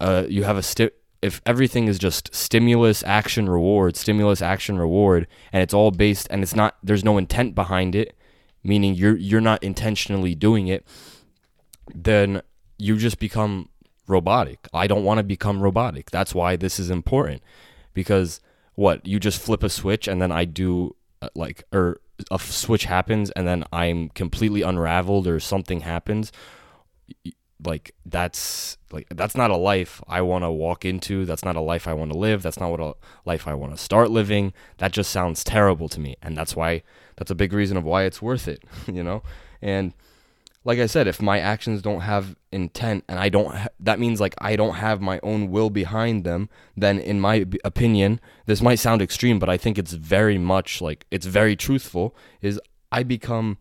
uh 0.00 0.24
you 0.28 0.44
have 0.44 0.56
a 0.56 0.62
sti- 0.62 0.90
if 1.22 1.40
everything 1.46 1.88
is 1.88 1.98
just 1.98 2.34
stimulus 2.34 3.02
action 3.04 3.48
reward 3.48 3.96
stimulus 3.96 4.42
action 4.42 4.78
reward 4.78 5.26
and 5.52 5.62
it's 5.62 5.74
all 5.74 5.90
based 5.90 6.26
and 6.30 6.42
it's 6.42 6.54
not 6.54 6.76
there's 6.82 7.04
no 7.04 7.18
intent 7.18 7.54
behind 7.54 7.94
it 7.94 8.16
meaning 8.62 8.94
you're 8.94 9.16
you're 9.16 9.40
not 9.40 9.62
intentionally 9.62 10.34
doing 10.34 10.68
it 10.68 10.86
then 11.94 12.42
you 12.78 12.96
just 12.96 13.18
become 13.18 13.68
robotic. 14.08 14.68
I 14.72 14.86
don't 14.86 15.04
want 15.04 15.18
to 15.18 15.24
become 15.24 15.60
robotic. 15.62 16.10
That's 16.10 16.34
why 16.34 16.56
this 16.56 16.78
is 16.78 16.90
important. 16.90 17.42
Because 17.94 18.40
what 18.76 19.06
you 19.06 19.18
just 19.18 19.40
flip 19.40 19.62
a 19.62 19.68
switch 19.68 20.06
and 20.06 20.22
then 20.22 20.30
i 20.30 20.44
do 20.44 20.94
uh, 21.20 21.28
like 21.34 21.64
or 21.72 22.00
a 22.30 22.38
switch 22.38 22.84
happens 22.84 23.30
and 23.30 23.48
then 23.48 23.64
i'm 23.72 24.08
completely 24.10 24.62
unraveled 24.62 25.26
or 25.26 25.40
something 25.40 25.80
happens 25.80 26.30
like 27.64 27.94
that's 28.04 28.76
like 28.92 29.06
that's 29.10 29.36
not 29.36 29.50
a 29.50 29.56
life 29.56 30.02
I 30.08 30.20
want 30.20 30.44
to 30.44 30.50
walk 30.50 30.84
into. 30.84 31.24
That's 31.24 31.44
not 31.44 31.56
a 31.56 31.60
life 31.60 31.88
I 31.88 31.94
want 31.94 32.12
to 32.12 32.18
live. 32.18 32.42
That's 32.42 32.60
not 32.60 32.70
what 32.70 32.80
a 32.80 32.94
life 33.24 33.48
I 33.48 33.54
want 33.54 33.72
to 33.72 33.82
start 33.82 34.10
living. 34.10 34.52
That 34.78 34.92
just 34.92 35.10
sounds 35.10 35.42
terrible 35.42 35.88
to 35.90 36.00
me, 36.00 36.16
and 36.22 36.36
that's 36.36 36.54
why 36.54 36.82
that's 37.16 37.30
a 37.30 37.34
big 37.34 37.52
reason 37.52 37.76
of 37.76 37.84
why 37.84 38.04
it's 38.04 38.20
worth 38.20 38.46
it, 38.48 38.62
you 38.86 39.02
know? 39.02 39.22
And 39.62 39.94
like 40.64 40.78
I 40.80 40.86
said, 40.86 41.06
if 41.06 41.22
my 41.22 41.38
actions 41.38 41.80
don't 41.80 42.00
have 42.00 42.34
intent 42.50 43.04
and 43.08 43.18
I 43.18 43.28
don't 43.28 43.54
ha- 43.54 43.68
that 43.80 44.00
means 44.00 44.20
like 44.20 44.34
I 44.38 44.56
don't 44.56 44.74
have 44.74 45.00
my 45.00 45.20
own 45.22 45.50
will 45.50 45.70
behind 45.70 46.24
them, 46.24 46.50
then 46.76 46.98
in 46.98 47.20
my 47.20 47.46
opinion, 47.64 48.20
this 48.46 48.60
might 48.60 48.80
sound 48.80 49.00
extreme, 49.00 49.38
but 49.38 49.48
I 49.48 49.56
think 49.56 49.78
it's 49.78 49.92
very 49.92 50.38
much 50.38 50.82
like 50.82 51.06
it's 51.10 51.26
very 51.26 51.56
truthful 51.56 52.16
is 52.42 52.60
I 52.90 53.04
become 53.04 53.58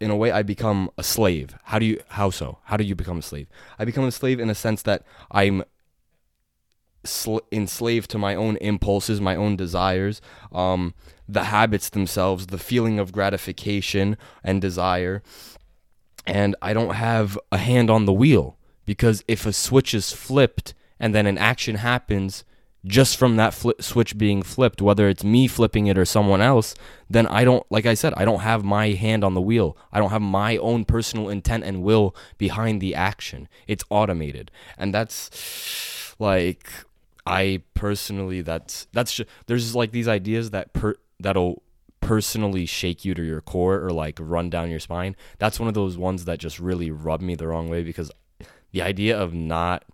in 0.00 0.10
a 0.10 0.16
way 0.16 0.30
I 0.30 0.42
become 0.42 0.90
a 0.98 1.02
slave. 1.02 1.56
How 1.64 1.78
do 1.78 1.86
you 1.86 2.00
how 2.08 2.30
so? 2.30 2.58
How 2.64 2.76
do 2.76 2.84
you 2.84 2.94
become 2.94 3.18
a 3.18 3.22
slave? 3.22 3.48
I 3.78 3.84
become 3.84 4.04
a 4.04 4.12
slave 4.12 4.40
in 4.40 4.50
a 4.50 4.54
sense 4.54 4.82
that 4.82 5.04
I'm 5.30 5.64
sl- 7.04 7.38
enslaved 7.52 8.10
to 8.10 8.18
my 8.18 8.34
own 8.34 8.56
impulses, 8.56 9.20
my 9.20 9.36
own 9.36 9.56
desires, 9.56 10.20
um, 10.52 10.94
the 11.28 11.44
habits 11.44 11.88
themselves, 11.88 12.46
the 12.46 12.58
feeling 12.58 12.98
of 12.98 13.12
gratification 13.12 14.16
and 14.42 14.60
desire. 14.60 15.22
And 16.26 16.56
I 16.62 16.72
don't 16.72 16.94
have 16.94 17.38
a 17.52 17.58
hand 17.58 17.90
on 17.90 18.06
the 18.06 18.12
wheel 18.12 18.56
because 18.86 19.24
if 19.28 19.46
a 19.46 19.52
switch 19.52 19.94
is 19.94 20.12
flipped 20.12 20.74
and 20.98 21.14
then 21.14 21.26
an 21.26 21.38
action 21.38 21.76
happens, 21.76 22.44
just 22.86 23.16
from 23.16 23.36
that 23.36 23.54
flip 23.54 23.82
switch 23.82 24.18
being 24.18 24.42
flipped, 24.42 24.82
whether 24.82 25.08
it's 25.08 25.24
me 25.24 25.48
flipping 25.48 25.86
it 25.86 25.96
or 25.96 26.04
someone 26.04 26.40
else, 26.40 26.74
then 27.08 27.26
I 27.26 27.44
don't, 27.44 27.64
like 27.70 27.86
I 27.86 27.94
said, 27.94 28.12
I 28.16 28.24
don't 28.24 28.40
have 28.40 28.62
my 28.64 28.90
hand 28.90 29.24
on 29.24 29.34
the 29.34 29.40
wheel. 29.40 29.76
I 29.92 29.98
don't 29.98 30.10
have 30.10 30.22
my 30.22 30.56
own 30.58 30.84
personal 30.84 31.28
intent 31.28 31.64
and 31.64 31.82
will 31.82 32.14
behind 32.36 32.80
the 32.80 32.94
action. 32.94 33.48
It's 33.66 33.84
automated. 33.88 34.50
And 34.76 34.92
that's 34.92 36.14
like, 36.18 36.68
I 37.26 37.62
personally, 37.72 38.42
that's, 38.42 38.86
that's 38.92 39.14
just, 39.14 39.30
there's 39.46 39.74
like 39.74 39.92
these 39.92 40.08
ideas 40.08 40.50
that 40.50 40.72
per, 40.74 40.94
that'll 41.18 41.62
personally 42.00 42.66
shake 42.66 43.04
you 43.06 43.14
to 43.14 43.22
your 43.22 43.40
core 43.40 43.82
or 43.82 43.90
like 43.90 44.18
run 44.20 44.50
down 44.50 44.70
your 44.70 44.80
spine. 44.80 45.16
That's 45.38 45.58
one 45.58 45.68
of 45.68 45.74
those 45.74 45.96
ones 45.96 46.26
that 46.26 46.38
just 46.38 46.60
really 46.60 46.90
rub 46.90 47.22
me 47.22 47.34
the 47.34 47.46
wrong 47.46 47.70
way 47.70 47.82
because 47.82 48.10
the 48.72 48.82
idea 48.82 49.18
of 49.18 49.32
not 49.32 49.84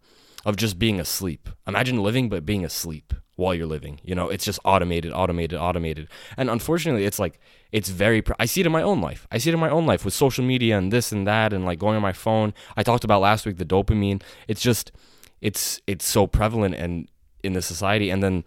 of 0.44 0.56
just 0.56 0.78
being 0.78 1.00
asleep. 1.00 1.49
Imagine 1.66 2.02
living 2.02 2.28
but 2.28 2.47
being 2.47 2.64
asleep 2.64 3.12
while 3.37 3.54
you're 3.54 3.66
living. 3.66 4.00
You 4.04 4.14
know, 4.14 4.28
it's 4.28 4.44
just 4.44 4.61
automated, 4.64 5.12
automated, 5.12 5.59
automated. 5.59 6.09
And 6.37 6.50
unfortunately, 6.50 7.04
it's 7.04 7.18
like 7.18 7.40
it's 7.73 7.88
very 7.88 8.23
I 8.38 8.47
see 8.47 8.61
it 8.61 8.66
in 8.66 8.73
my 8.73 8.82
own 8.82 9.00
life. 9.00 9.26
I 9.30 9.38
see 9.38 9.50
it 9.50 9.54
in 9.54 9.61
my 9.61 9.70
own 9.70 9.87
life 9.87 10.04
with 10.04 10.14
social 10.14 10.44
media 10.44 10.78
and 10.78 10.92
this 10.92 11.11
and 11.12 11.26
that 11.26 11.52
and 11.52 11.64
like 11.64 11.78
going 11.78 11.97
on 11.97 12.02
my 12.02 12.12
phone. 12.12 12.54
I 12.76 12.82
talked 12.82 13.04
about 13.04 13.20
last 13.20 13.47
week 13.47 13.56
the 13.56 13.64
dopamine. 13.64 14.23
It's 14.47 14.61
just 14.61 14.92
it's 15.40 15.80
it's 15.87 16.06
so 16.06 16.26
prevalent 16.26 16.75
and 16.75 17.09
in 17.42 17.54
the 17.54 17.62
society 17.62 18.11
and 18.11 18.23
then 18.23 18.44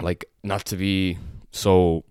like 0.00 0.24
not 0.42 0.64
to 0.64 0.76
be 0.76 1.18
so 1.52 2.04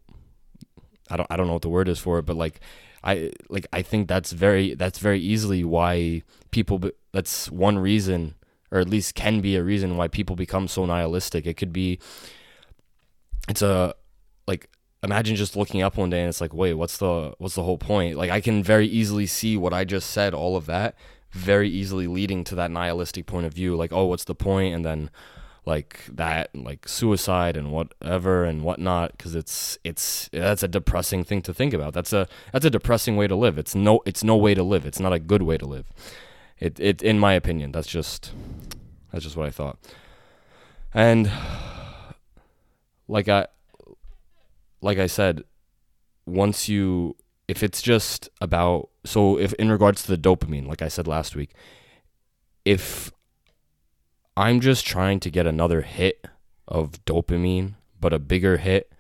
I 1.09 1.17
don't 1.17 1.27
I 1.31 1.37
don't 1.37 1.47
know 1.47 1.53
what 1.53 1.61
the 1.61 1.69
word 1.69 1.87
is 1.89 1.99
for 1.99 2.19
it, 2.19 2.25
but 2.25 2.35
like 2.35 2.59
I 3.03 3.31
like 3.49 3.67
I 3.73 3.81
think 3.81 4.07
that's 4.07 4.31
very 4.31 4.75
that's 4.75 4.99
very 4.99 5.19
easily 5.19 5.63
why 5.63 6.23
people 6.51 6.81
that's 7.11 7.49
one 7.49 7.79
reason 7.79 8.35
or 8.71 8.79
at 8.79 8.89
least 8.89 9.15
can 9.15 9.41
be 9.41 9.55
a 9.55 9.63
reason 9.63 9.97
why 9.97 10.07
people 10.07 10.36
become 10.36 10.67
so 10.67 10.86
nihilistic. 10.86 11.45
It 11.45 11.55
could 11.55 11.74
be 11.74 12.00
it's 13.47 13.62
a 13.62 13.95
like 14.47 14.69
imagine 15.03 15.36
just 15.36 15.55
looking 15.55 15.81
up 15.81 15.97
one 15.97 16.09
day 16.09 16.21
and 16.21 16.29
it's 16.29 16.41
like, 16.41 16.53
wait, 16.53 16.74
what's 16.74 16.97
the 16.97 17.33
what's 17.38 17.55
the 17.55 17.63
whole 17.63 17.77
point? 17.77 18.17
Like 18.17 18.31
I 18.31 18.41
can 18.41 18.63
very 18.63 18.88
easily 18.88 19.25
see 19.25 19.57
what 19.57 19.74
I 19.74 19.86
just 19.86 20.09
said, 20.09 20.33
all 20.33 20.55
of 20.55 20.65
that, 20.65 20.95
very 21.31 21.69
easily 21.69 22.07
leading 22.07 22.43
to 22.45 22.55
that 22.55 22.71
nihilistic 22.71 23.25
point 23.25 23.45
of 23.45 23.53
view. 23.53 23.75
Like, 23.75 23.93
oh, 23.93 24.05
what's 24.05 24.25
the 24.25 24.36
point? 24.36 24.75
And 24.75 24.86
then 24.86 25.09
like 25.65 26.05
that, 26.12 26.55
like 26.55 26.88
suicide 26.88 27.57
and 27.57 27.71
whatever 27.71 28.45
and 28.45 28.63
whatnot, 28.63 29.12
because 29.12 29.36
it's 29.36 29.77
it's 29.83 30.29
that's 30.31 30.63
a 30.63 30.67
depressing 30.67 31.24
thing 31.24 31.41
to 31.43 31.53
think 31.53 31.74
about. 31.74 31.93
That's 31.93 32.13
a 32.13 32.27
that's 32.53 32.65
a 32.65 32.69
depressing 32.69 33.17
way 33.17 33.27
to 33.27 33.36
live. 33.36 33.57
It's 33.57 33.75
no 33.75 34.01
it's 34.05 34.24
no 34.24 34.36
way 34.36 34.55
to 34.55 34.63
live. 34.63 34.86
It's 34.86 35.00
not 35.00 35.13
a 35.13 35.19
good 35.19 35.43
way 35.43 35.57
to 35.57 35.65
live. 35.65 35.91
It 36.59 36.79
it 36.79 37.01
in 37.01 37.19
my 37.19 37.33
opinion, 37.33 37.71
that's 37.71 37.87
just 37.87 38.31
that's 39.11 39.23
just 39.23 39.37
what 39.37 39.47
I 39.47 39.51
thought. 39.51 39.77
And 40.93 41.31
like 43.07 43.27
I 43.29 43.47
like 44.81 44.97
I 44.97 45.07
said, 45.07 45.43
once 46.25 46.67
you 46.67 47.15
if 47.47 47.63
it's 47.63 47.81
just 47.81 48.29
about 48.41 48.89
so 49.05 49.37
if 49.37 49.53
in 49.53 49.71
regards 49.71 50.03
to 50.03 50.15
the 50.15 50.17
dopamine, 50.17 50.67
like 50.67 50.81
I 50.81 50.87
said 50.87 51.07
last 51.07 51.35
week, 51.35 51.53
if 52.65 53.11
I'm 54.35 54.59
just 54.59 54.85
trying 54.85 55.19
to 55.21 55.29
get 55.29 55.47
another 55.47 55.81
hit 55.81 56.27
of 56.67 57.03
dopamine, 57.05 57.75
but 57.99 58.13
a 58.13 58.19
bigger 58.19 58.57
hit 58.57 58.91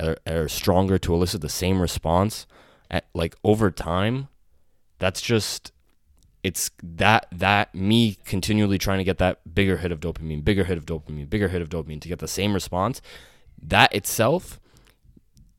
or, 0.00 0.16
or 0.26 0.48
stronger 0.48 0.98
to 0.98 1.14
elicit 1.14 1.40
the 1.40 1.48
same 1.48 1.80
response 1.80 2.46
at 2.90 3.06
like 3.14 3.36
over 3.44 3.70
time, 3.70 4.28
that's 4.98 5.20
just 5.20 5.71
it's 6.42 6.70
that 6.82 7.26
that 7.30 7.74
me 7.74 8.16
continually 8.24 8.78
trying 8.78 8.98
to 8.98 9.04
get 9.04 9.18
that 9.18 9.54
bigger 9.54 9.76
hit 9.76 9.92
of 9.92 10.00
dopamine, 10.00 10.44
bigger 10.44 10.64
hit 10.64 10.76
of 10.76 10.86
dopamine, 10.86 11.30
bigger 11.30 11.48
hit 11.48 11.62
of 11.62 11.68
dopamine 11.68 12.00
to 12.00 12.08
get 12.08 12.18
the 12.18 12.28
same 12.28 12.52
response. 12.52 13.00
That 13.60 13.94
itself, 13.94 14.58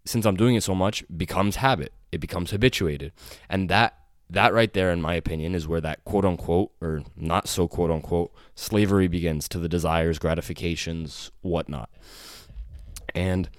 since 0.05 0.25
I'm 0.25 0.35
doing 0.35 0.55
it 0.55 0.63
so 0.63 0.75
much, 0.75 1.05
becomes 1.15 1.57
habit. 1.57 1.93
It 2.11 2.19
becomes 2.19 2.51
habituated, 2.51 3.13
and 3.49 3.69
that 3.69 3.97
that 4.29 4.53
right 4.53 4.73
there, 4.73 4.91
in 4.91 5.01
my 5.01 5.13
opinion, 5.15 5.55
is 5.55 5.67
where 5.67 5.81
that 5.81 6.03
quote 6.03 6.25
unquote 6.25 6.71
or 6.81 7.03
not 7.15 7.47
so 7.47 7.67
quote 7.67 7.91
unquote 7.91 8.33
slavery 8.55 9.07
begins 9.07 9.47
to 9.49 9.59
the 9.59 9.69
desires, 9.69 10.19
gratifications, 10.19 11.31
whatnot. 11.41 11.89
And 13.15 13.49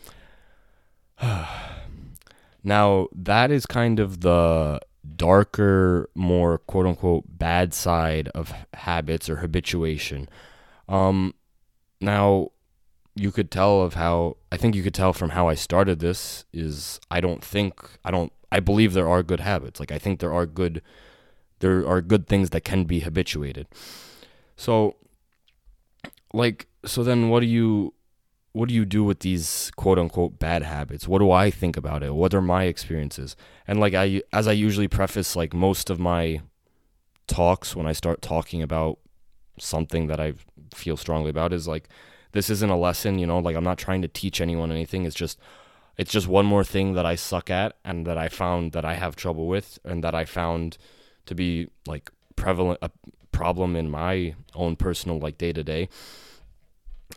now 2.63 3.09
that 3.15 3.51
is 3.51 3.67
kind 3.67 3.99
of 3.99 4.21
the 4.21 4.81
darker, 5.17 6.09
more 6.15 6.59
quote 6.59 6.87
unquote 6.87 7.25
bad 7.29 7.75
side 7.75 8.29
of 8.29 8.53
habits 8.75 9.29
or 9.29 9.37
habituation. 9.37 10.29
Um, 10.89 11.35
now, 12.01 12.51
you 13.15 13.31
could 13.31 13.51
tell 13.51 13.83
of 13.83 13.95
how 13.95 14.37
I 14.51 14.57
think 14.57 14.75
you 14.75 14.83
could 14.83 14.95
tell 14.95 15.13
from 15.13 15.31
how 15.31 15.49
I 15.49 15.55
started 15.55 16.01
this 16.01 16.45
is 16.53 17.01
I 17.11 17.21
don't 17.21 17.45
think 17.45 17.81
I 18.05 18.11
don't 18.11 18.33
I 18.51 18.61
believe 18.61 18.93
there 18.93 19.09
are 19.09 19.23
good 19.23 19.41
habits. 19.41 19.79
Like 19.81 19.93
I 19.93 19.99
think 19.99 20.21
there 20.21 20.33
are 20.33 20.47
good 20.47 20.83
there 21.61 21.87
are 21.87 22.01
good 22.01 22.27
things 22.27 22.51
that 22.51 22.63
can 22.63 22.85
be 22.85 23.01
habituated. 23.01 23.69
So 24.57 24.97
like 26.33 26.67
so 26.85 27.05
then 27.05 27.29
what 27.29 27.41
do 27.41 27.47
you 27.47 27.95
what 28.55 28.69
do 28.69 28.75
you 28.75 28.85
do 28.85 29.03
with 29.03 29.19
these 29.19 29.73
quote 29.75 29.99
unquote 29.99 30.39
bad 30.39 30.63
habits? 30.63 31.09
What 31.09 31.19
do 31.19 31.31
I 31.33 31.51
think 31.51 31.77
about 31.77 32.05
it? 32.05 32.15
What 32.15 32.33
are 32.33 32.41
my 32.41 32.65
experiences? 32.65 33.37
And 33.67 33.81
like 33.81 33.95
I 33.95 34.23
as 34.33 34.47
I 34.47 34.53
usually 34.53 34.87
preface 34.87 35.35
like 35.35 35.53
most 35.53 35.91
of 35.91 35.99
my 35.99 36.41
talks 37.27 37.75
when 37.75 37.87
I 37.87 37.93
start 37.93 38.23
talking 38.23 38.63
about 38.63 39.01
something 39.59 40.07
that 40.07 40.21
I 40.21 40.35
feel 40.73 40.97
strongly 40.97 41.31
about 41.31 41.53
is 41.53 41.67
like 41.67 41.89
this 42.31 42.49
isn't 42.49 42.71
a 42.71 42.77
lesson, 42.77 43.19
you 43.19 43.27
know, 43.27 43.41
like 43.41 43.57
I'm 43.57 43.65
not 43.65 43.79
trying 43.79 44.03
to 44.03 44.09
teach 44.09 44.41
anyone 44.41 44.71
anything. 44.71 45.05
It's 45.05 45.17
just 45.17 45.37
it's 45.97 46.13
just 46.13 46.29
one 46.29 46.47
more 46.47 46.65
thing 46.65 46.95
that 46.95 47.05
I 47.05 47.17
suck 47.17 47.51
at 47.51 47.77
and 47.85 48.07
that 48.07 48.17
I 48.17 48.29
found 48.29 48.71
that 48.71 48.85
I 48.85 48.95
have 48.95 49.17
trouble 49.17 49.49
with 49.49 49.81
and 49.85 50.05
that 50.05 50.15
I 50.15 50.25
found 50.25 50.79
to 51.27 51.35
be 51.35 51.71
like 51.89 52.09
prevalent 52.37 52.79
a 52.83 52.91
problem 53.33 53.75
in 53.75 53.91
my 53.91 54.37
own 54.55 54.77
personal 54.77 55.19
like 55.19 55.39
day 55.39 55.53
to 55.53 55.65
day 55.65 55.89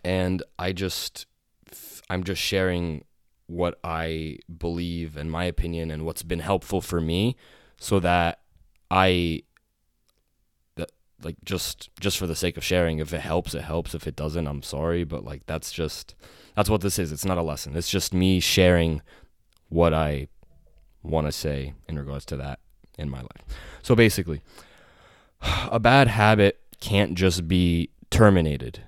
and 0.08 0.42
I 0.58 0.72
just 0.72 1.26
I'm 2.10 2.24
just 2.24 2.42
sharing 2.42 3.04
what 3.48 3.78
I 3.84 4.40
believe 4.58 5.18
and 5.18 5.30
my 5.30 5.44
opinion 5.44 5.92
and 5.92 6.06
what's 6.06 6.24
been 6.24 6.40
helpful 6.40 6.80
for 6.80 7.02
me 7.02 7.36
so 7.78 8.00
that 8.00 8.40
I 8.90 9.44
that 10.76 10.94
like 11.22 11.36
just 11.44 11.90
just 12.00 12.18
for 12.18 12.26
the 12.26 12.38
sake 12.38 12.56
of 12.56 12.64
sharing 12.64 13.00
if 13.00 13.14
it 13.14 13.20
helps 13.20 13.54
it 13.54 13.64
helps. 13.64 13.94
If 13.94 14.08
it 14.08 14.16
doesn't 14.16 14.48
I'm 14.48 14.64
sorry 14.64 15.04
but 15.04 15.26
like 15.26 15.46
that's 15.46 15.74
just 15.74 16.16
that's 16.56 16.70
what 16.70 16.80
this 16.80 16.98
is. 16.98 17.12
It's 17.12 17.26
not 17.26 17.38
a 17.38 17.44
lesson. 17.44 17.76
It's 17.76 17.90
just 17.90 18.14
me 18.14 18.40
sharing 18.40 19.02
what 19.68 19.94
I 19.94 20.30
want 21.04 21.28
to 21.28 21.34
say 21.34 21.74
in 21.90 22.00
regards 22.00 22.24
to 22.28 22.38
that 22.38 22.60
in 22.98 23.10
my 23.10 23.20
life. 23.20 23.44
So 23.82 23.94
basically 23.94 24.42
a 25.70 25.82
bad 25.82 26.08
habit 26.08 26.62
can't 26.80 27.16
just 27.16 27.50
be 27.50 27.90
terminated 28.10 28.84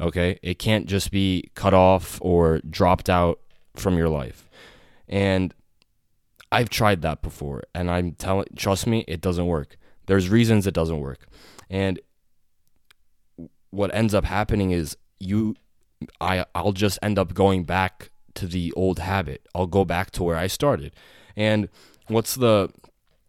Okay. 0.00 0.38
It 0.42 0.58
can't 0.58 0.86
just 0.86 1.10
be 1.10 1.50
cut 1.54 1.74
off 1.74 2.18
or 2.22 2.60
dropped 2.60 3.10
out 3.10 3.40
from 3.74 3.96
your 3.96 4.08
life. 4.08 4.48
And 5.08 5.54
I've 6.50 6.70
tried 6.70 7.02
that 7.02 7.22
before 7.22 7.64
and 7.74 7.90
I'm 7.90 8.12
telling 8.12 8.46
trust 8.56 8.86
me, 8.86 9.04
it 9.06 9.20
doesn't 9.20 9.46
work. 9.46 9.76
There's 10.06 10.28
reasons 10.28 10.66
it 10.66 10.74
doesn't 10.74 11.00
work. 11.00 11.26
And 11.68 12.00
what 13.70 13.94
ends 13.94 14.14
up 14.14 14.24
happening 14.24 14.70
is 14.72 14.96
you 15.18 15.54
I 16.20 16.44
I'll 16.54 16.72
just 16.72 16.98
end 17.02 17.18
up 17.18 17.34
going 17.34 17.64
back 17.64 18.10
to 18.34 18.46
the 18.46 18.72
old 18.72 19.00
habit. 19.00 19.46
I'll 19.54 19.66
go 19.66 19.84
back 19.84 20.10
to 20.12 20.22
where 20.22 20.36
I 20.36 20.46
started. 20.46 20.92
And 21.36 21.68
what's 22.08 22.34
the 22.34 22.70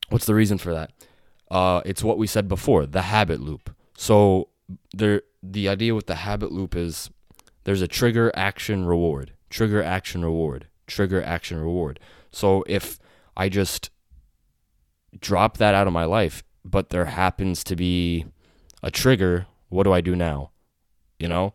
what's 0.09 0.25
the 0.25 0.35
reason 0.35 0.57
for 0.57 0.73
that? 0.73 0.91
uh, 1.51 1.81
it's 1.85 2.03
what 2.03 2.17
we 2.17 2.25
said 2.25 2.47
before, 2.47 2.85
the 2.85 3.03
habit 3.03 3.41
loop. 3.41 3.75
So 3.97 4.47
there, 4.93 5.21
the 5.43 5.67
idea 5.67 5.95
with 5.95 6.07
the 6.07 6.15
habit 6.15 6.51
loop 6.51 6.75
is 6.75 7.09
there's 7.63 7.81
a 7.81 7.87
trigger, 7.87 8.31
action, 8.35 8.85
reward, 8.85 9.33
trigger, 9.49 9.81
action, 9.81 10.23
reward, 10.23 10.67
trigger, 10.87 11.21
action, 11.23 11.59
reward. 11.59 11.99
So 12.31 12.63
if 12.67 12.99
I 13.35 13.49
just 13.49 13.89
drop 15.19 15.57
that 15.57 15.75
out 15.75 15.87
of 15.87 15.93
my 15.93 16.05
life, 16.05 16.43
but 16.63 16.89
there 16.89 17.05
happens 17.05 17.63
to 17.65 17.75
be 17.75 18.25
a 18.83 18.91
trigger, 18.91 19.47
what 19.69 19.83
do 19.83 19.93
I 19.93 20.01
do 20.01 20.15
now? 20.15 20.51
You 21.19 21.27
know? 21.27 21.53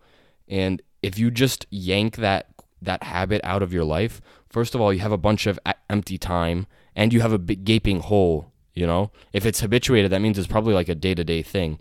And 0.48 0.82
if 1.02 1.18
you 1.18 1.30
just 1.30 1.66
yank 1.70 2.16
that 2.16 2.48
that 2.82 3.02
habit 3.04 3.40
out 3.42 3.62
of 3.62 3.72
your 3.72 3.84
life, 3.84 4.20
first 4.48 4.74
of 4.74 4.80
all, 4.80 4.92
you 4.92 5.00
have 5.00 5.12
a 5.12 5.18
bunch 5.18 5.46
of 5.46 5.58
empty 5.88 6.18
time 6.18 6.66
and 6.94 7.12
you 7.12 7.20
have 7.20 7.32
a 7.32 7.38
big 7.38 7.64
gaping 7.64 8.00
hole, 8.00 8.52
you 8.74 8.86
know? 8.86 9.10
If 9.32 9.46
it's 9.46 9.60
habituated, 9.60 10.12
that 10.12 10.20
means 10.20 10.38
it's 10.38 10.46
probably 10.46 10.74
like 10.74 10.88
a 10.88 10.94
day-to-day 10.94 11.42
thing 11.42 11.78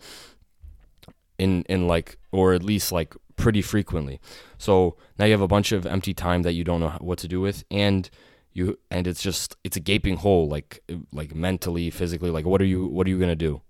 in 1.37 1.63
in 1.63 1.87
like 1.87 2.17
or 2.31 2.53
at 2.53 2.63
least 2.63 2.91
like 2.91 3.15
pretty 3.35 3.61
frequently. 3.61 4.19
So 4.57 4.95
now 5.19 5.25
you 5.25 5.31
have 5.31 5.41
a 5.41 5.47
bunch 5.47 5.71
of 5.71 5.85
empty 5.85 6.13
time 6.13 6.43
that 6.43 6.53
you 6.53 6.63
don't 6.63 6.79
know 6.79 6.97
what 6.99 7.19
to 7.19 7.27
do 7.27 7.41
with 7.41 7.63
and 7.69 8.09
you 8.53 8.79
and 8.89 9.05
it's 9.05 9.21
just 9.21 9.57
it's 9.63 9.75
a 9.75 9.81
gaping 9.81 10.17
hole 10.17 10.47
like 10.47 10.81
like 11.11 11.35
mentally 11.35 11.89
physically 11.89 12.31
like 12.31 12.45
what 12.45 12.61
are 12.61 12.65
you 12.65 12.85
what 12.87 13.05
are 13.05 13.09
you 13.09 13.17
going 13.17 13.29
to 13.29 13.35
do 13.35 13.61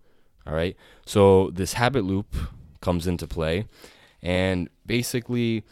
all 0.45 0.53
right 0.53 0.77
so 1.07 1.49
this 1.49 1.73
habit 1.73 2.03
loop 2.03 2.35
comes 2.81 3.07
into 3.07 3.25
play 3.25 3.65
and 4.21 4.69
basically 4.85 5.63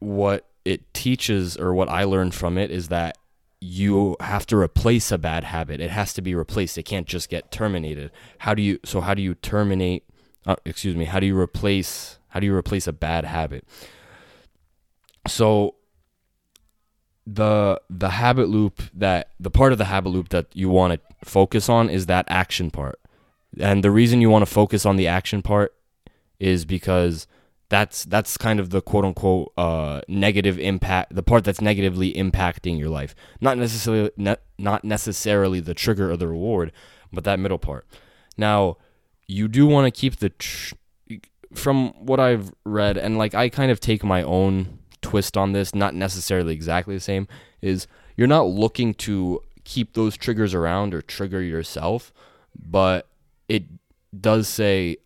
what 0.00 0.46
it 0.64 0.92
teaches 0.92 1.56
or 1.56 1.72
what 1.72 1.88
I 1.88 2.04
learned 2.04 2.34
from 2.34 2.58
it 2.58 2.70
is 2.70 2.88
that 2.88 3.16
you 3.60 4.16
have 4.20 4.46
to 4.46 4.56
replace 4.56 5.12
a 5.12 5.18
bad 5.18 5.44
habit. 5.44 5.80
It 5.80 5.90
has 5.90 6.14
to 6.14 6.22
be 6.22 6.34
replaced. 6.34 6.78
It 6.78 6.84
can't 6.84 7.06
just 7.06 7.28
get 7.28 7.50
terminated. 7.50 8.10
How 8.38 8.54
do 8.54 8.62
you 8.62 8.80
so 8.84 9.00
how 9.00 9.14
do 9.14 9.22
you 9.22 9.34
terminate 9.34 10.04
uh, 10.46 10.56
excuse 10.64 10.96
me 10.96 11.04
how 11.04 11.20
do 11.20 11.26
you 11.26 11.38
replace 11.38 12.18
how 12.28 12.40
do 12.40 12.46
you 12.46 12.54
replace 12.54 12.86
a 12.86 12.92
bad 12.92 13.24
habit? 13.24 13.66
So 15.26 15.74
the 17.26 17.80
the 17.90 18.10
habit 18.10 18.48
loop 18.48 18.82
that 18.94 19.30
the 19.38 19.50
part 19.50 19.72
of 19.72 19.78
the 19.78 19.84
habit 19.84 20.08
loop 20.08 20.30
that 20.30 20.46
you 20.54 20.70
want 20.70 20.94
to 20.94 21.28
focus 21.28 21.68
on 21.68 21.90
is 21.90 22.06
that 22.06 22.24
action 22.28 22.70
part. 22.70 22.98
And 23.58 23.84
the 23.84 23.90
reason 23.90 24.20
you 24.20 24.30
want 24.30 24.42
to 24.42 24.52
focus 24.52 24.86
on 24.86 24.96
the 24.96 25.06
action 25.06 25.42
part 25.42 25.74
is 26.38 26.64
because 26.64 27.26
that's 27.70 28.04
that's 28.04 28.36
kind 28.36 28.60
of 28.60 28.70
the 28.70 28.82
quote 28.82 29.04
unquote 29.04 29.52
uh, 29.56 30.02
negative 30.08 30.58
impact, 30.58 31.14
the 31.14 31.22
part 31.22 31.44
that's 31.44 31.60
negatively 31.60 32.12
impacting 32.12 32.78
your 32.78 32.90
life. 32.90 33.14
Not 33.40 33.56
necessarily 33.56 34.10
ne- 34.16 34.36
not 34.58 34.84
necessarily 34.84 35.60
the 35.60 35.72
trigger 35.72 36.10
or 36.10 36.16
the 36.16 36.28
reward, 36.28 36.72
but 37.12 37.24
that 37.24 37.38
middle 37.38 37.58
part. 37.58 37.86
Now, 38.36 38.76
you 39.28 39.46
do 39.46 39.66
want 39.66 39.86
to 39.86 39.98
keep 39.98 40.16
the 40.16 40.30
tr- 40.30 40.74
from 41.54 41.90
what 42.04 42.20
I've 42.20 42.52
read 42.64 42.98
and 42.98 43.16
like 43.16 43.34
I 43.34 43.48
kind 43.48 43.70
of 43.70 43.80
take 43.80 44.04
my 44.04 44.22
own 44.22 44.80
twist 45.00 45.36
on 45.36 45.52
this, 45.52 45.74
not 45.74 45.94
necessarily 45.94 46.52
exactly 46.52 46.94
the 46.94 47.00
same, 47.00 47.28
is 47.62 47.86
you're 48.16 48.26
not 48.26 48.48
looking 48.48 48.94
to 48.94 49.42
keep 49.64 49.94
those 49.94 50.16
triggers 50.16 50.54
around 50.54 50.92
or 50.92 51.02
trigger 51.02 51.40
yourself, 51.40 52.12
but 52.54 53.08
it 53.48 53.64
does 54.18 54.48
say 54.48 54.96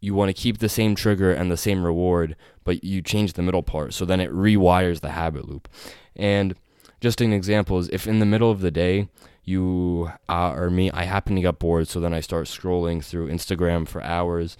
you 0.00 0.14
want 0.14 0.28
to 0.28 0.40
keep 0.40 0.58
the 0.58 0.68
same 0.68 0.94
trigger 0.94 1.32
and 1.32 1.50
the 1.50 1.56
same 1.56 1.84
reward, 1.84 2.36
but 2.64 2.84
you 2.84 3.02
change 3.02 3.32
the 3.32 3.42
middle 3.42 3.62
part. 3.62 3.94
So 3.94 4.04
then 4.04 4.20
it 4.20 4.30
rewires 4.30 5.00
the 5.00 5.10
habit 5.10 5.48
loop. 5.48 5.68
And 6.14 6.54
just 7.00 7.20
an 7.20 7.32
example 7.32 7.78
is 7.78 7.88
if 7.88 8.06
in 8.06 8.18
the 8.18 8.26
middle 8.26 8.50
of 8.50 8.60
the 8.60 8.70
day, 8.70 9.08
you 9.44 10.10
uh, 10.28 10.52
or 10.52 10.70
me, 10.70 10.90
I 10.90 11.04
happen 11.04 11.36
to 11.36 11.42
get 11.42 11.58
bored, 11.58 11.88
so 11.88 12.00
then 12.00 12.12
I 12.12 12.20
start 12.20 12.46
scrolling 12.46 13.04
through 13.04 13.28
Instagram 13.28 13.86
for 13.86 14.02
hours. 14.02 14.56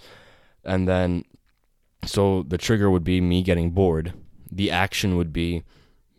And 0.63 0.87
then, 0.87 1.25
so 2.05 2.43
the 2.43 2.57
trigger 2.57 2.89
would 2.89 3.03
be 3.03 3.19
me 3.19 3.43
getting 3.43 3.71
bored 3.71 4.13
the 4.51 4.71
action 4.71 5.17
would 5.17 5.33
be 5.33 5.63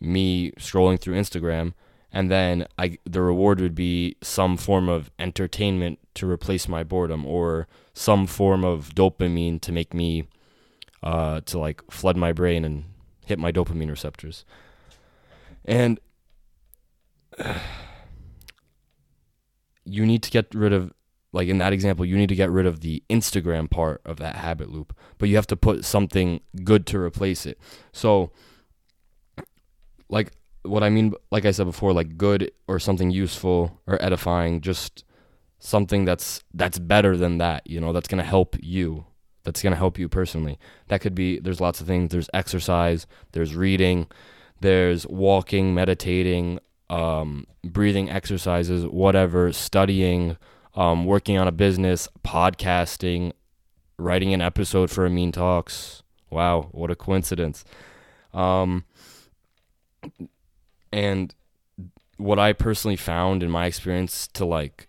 me 0.00 0.52
scrolling 0.52 1.00
through 1.00 1.16
Instagram 1.16 1.74
and 2.12 2.30
then 2.30 2.66
I 2.78 2.98
the 3.04 3.20
reward 3.20 3.60
would 3.60 3.74
be 3.74 4.16
some 4.22 4.56
form 4.56 4.88
of 4.88 5.10
entertainment 5.18 5.98
to 6.14 6.30
replace 6.30 6.68
my 6.68 6.84
boredom 6.84 7.26
or 7.26 7.66
some 7.98 8.28
form 8.28 8.64
of 8.64 8.94
dopamine 8.94 9.60
to 9.60 9.72
make 9.72 9.92
me 9.92 10.22
uh, 11.02 11.40
to 11.40 11.58
like 11.58 11.82
flood 11.90 12.16
my 12.16 12.32
brain 12.32 12.64
and 12.64 12.84
hit 13.26 13.40
my 13.40 13.50
dopamine 13.50 13.90
receptors. 13.90 14.44
And 15.64 15.98
you 19.84 20.06
need 20.06 20.22
to 20.22 20.30
get 20.30 20.54
rid 20.54 20.72
of 20.72 20.92
like 21.32 21.48
in 21.48 21.58
that 21.58 21.72
example, 21.72 22.04
you 22.04 22.16
need 22.16 22.28
to 22.28 22.36
get 22.36 22.52
rid 22.52 22.66
of 22.66 22.80
the 22.80 23.02
Instagram 23.10 23.68
part 23.68 24.00
of 24.04 24.18
that 24.18 24.36
habit 24.36 24.70
loop, 24.70 24.96
but 25.18 25.28
you 25.28 25.34
have 25.34 25.48
to 25.48 25.56
put 25.56 25.84
something 25.84 26.40
good 26.62 26.86
to 26.86 26.98
replace 26.98 27.46
it. 27.46 27.58
So, 27.92 28.30
like 30.08 30.32
what 30.62 30.84
I 30.84 30.88
mean, 30.88 31.14
like 31.32 31.44
I 31.44 31.50
said 31.50 31.66
before, 31.66 31.92
like 31.92 32.16
good 32.16 32.52
or 32.68 32.78
something 32.78 33.10
useful 33.10 33.80
or 33.88 34.00
edifying, 34.00 34.60
just 34.60 35.02
something 35.58 36.04
that's 36.04 36.42
that's 36.54 36.78
better 36.78 37.16
than 37.16 37.38
that. 37.38 37.66
You 37.66 37.80
know, 37.80 37.92
that's 37.92 38.08
gonna 38.08 38.22
help 38.24 38.56
you. 38.60 39.06
That's 39.44 39.62
gonna 39.62 39.76
help 39.76 39.98
you 39.98 40.08
personally. 40.08 40.58
That 40.88 41.00
could 41.00 41.14
be. 41.14 41.38
There's 41.38 41.60
lots 41.60 41.80
of 41.80 41.86
things. 41.86 42.10
There's 42.10 42.30
exercise. 42.34 43.06
There's 43.32 43.54
reading. 43.54 44.06
There's 44.60 45.06
walking, 45.06 45.72
meditating, 45.74 46.58
um, 46.90 47.46
breathing 47.64 48.10
exercises, 48.10 48.84
whatever, 48.86 49.52
studying 49.52 50.36
um, 50.78 51.04
working 51.04 51.36
on 51.38 51.48
a 51.48 51.52
business, 51.52 52.08
podcasting, 52.24 53.32
writing 53.98 54.32
an 54.32 54.40
episode 54.40 54.90
for 54.90 55.06
Amin 55.06 55.32
Talks. 55.32 56.02
Wow, 56.30 56.68
what 56.72 56.90
a 56.90 56.94
coincidence. 56.96 57.64
Um, 58.32 58.84
and 60.92 61.34
what 62.16 62.38
I 62.38 62.52
personally 62.52 62.96
found 62.96 63.42
in 63.42 63.50
my 63.50 63.66
experience 63.66 64.28
to 64.34 64.44
like 64.44 64.87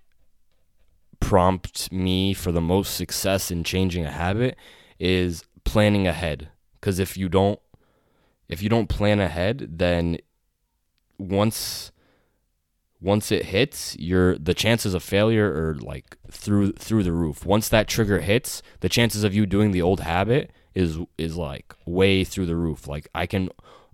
prompt 1.19 1.91
me 1.91 2.33
for 2.33 2.51
the 2.51 2.61
most 2.61 2.95
success 2.95 3.51
in 3.51 3.63
changing 3.63 4.05
a 4.05 4.11
habit 4.11 4.57
is 4.99 5.43
planning 5.63 6.07
ahead. 6.07 6.49
Because 6.79 6.99
if 6.99 7.17
you 7.17 7.29
don't, 7.29 7.59
if 8.47 8.63
you 8.63 8.69
don't 8.69 8.89
plan 8.89 9.19
ahead, 9.19 9.67
then 9.77 10.17
once 11.17 11.91
once 13.01 13.31
it 13.31 13.45
hits, 13.45 13.95
your 13.97 14.37
the 14.37 14.53
chances 14.53 14.93
of 14.93 15.03
failure 15.03 15.47
are 15.47 15.75
like 15.75 16.17
through 16.31 16.73
through 16.73 17.03
the 17.03 17.13
roof. 17.13 17.45
Once 17.45 17.69
that 17.69 17.87
trigger 17.87 18.19
hits, 18.19 18.61
the 18.81 18.89
chances 18.89 19.23
of 19.23 19.33
you 19.33 19.45
doing 19.45 19.71
the 19.71 19.81
old 19.81 20.01
habit 20.01 20.51
is 20.75 20.97
is 21.17 21.37
like 21.37 21.73
way 21.85 22.23
through 22.23 22.45
the 22.45 22.55
roof. 22.55 22.87
Like 22.87 23.07
I 23.15 23.25
can 23.25 23.49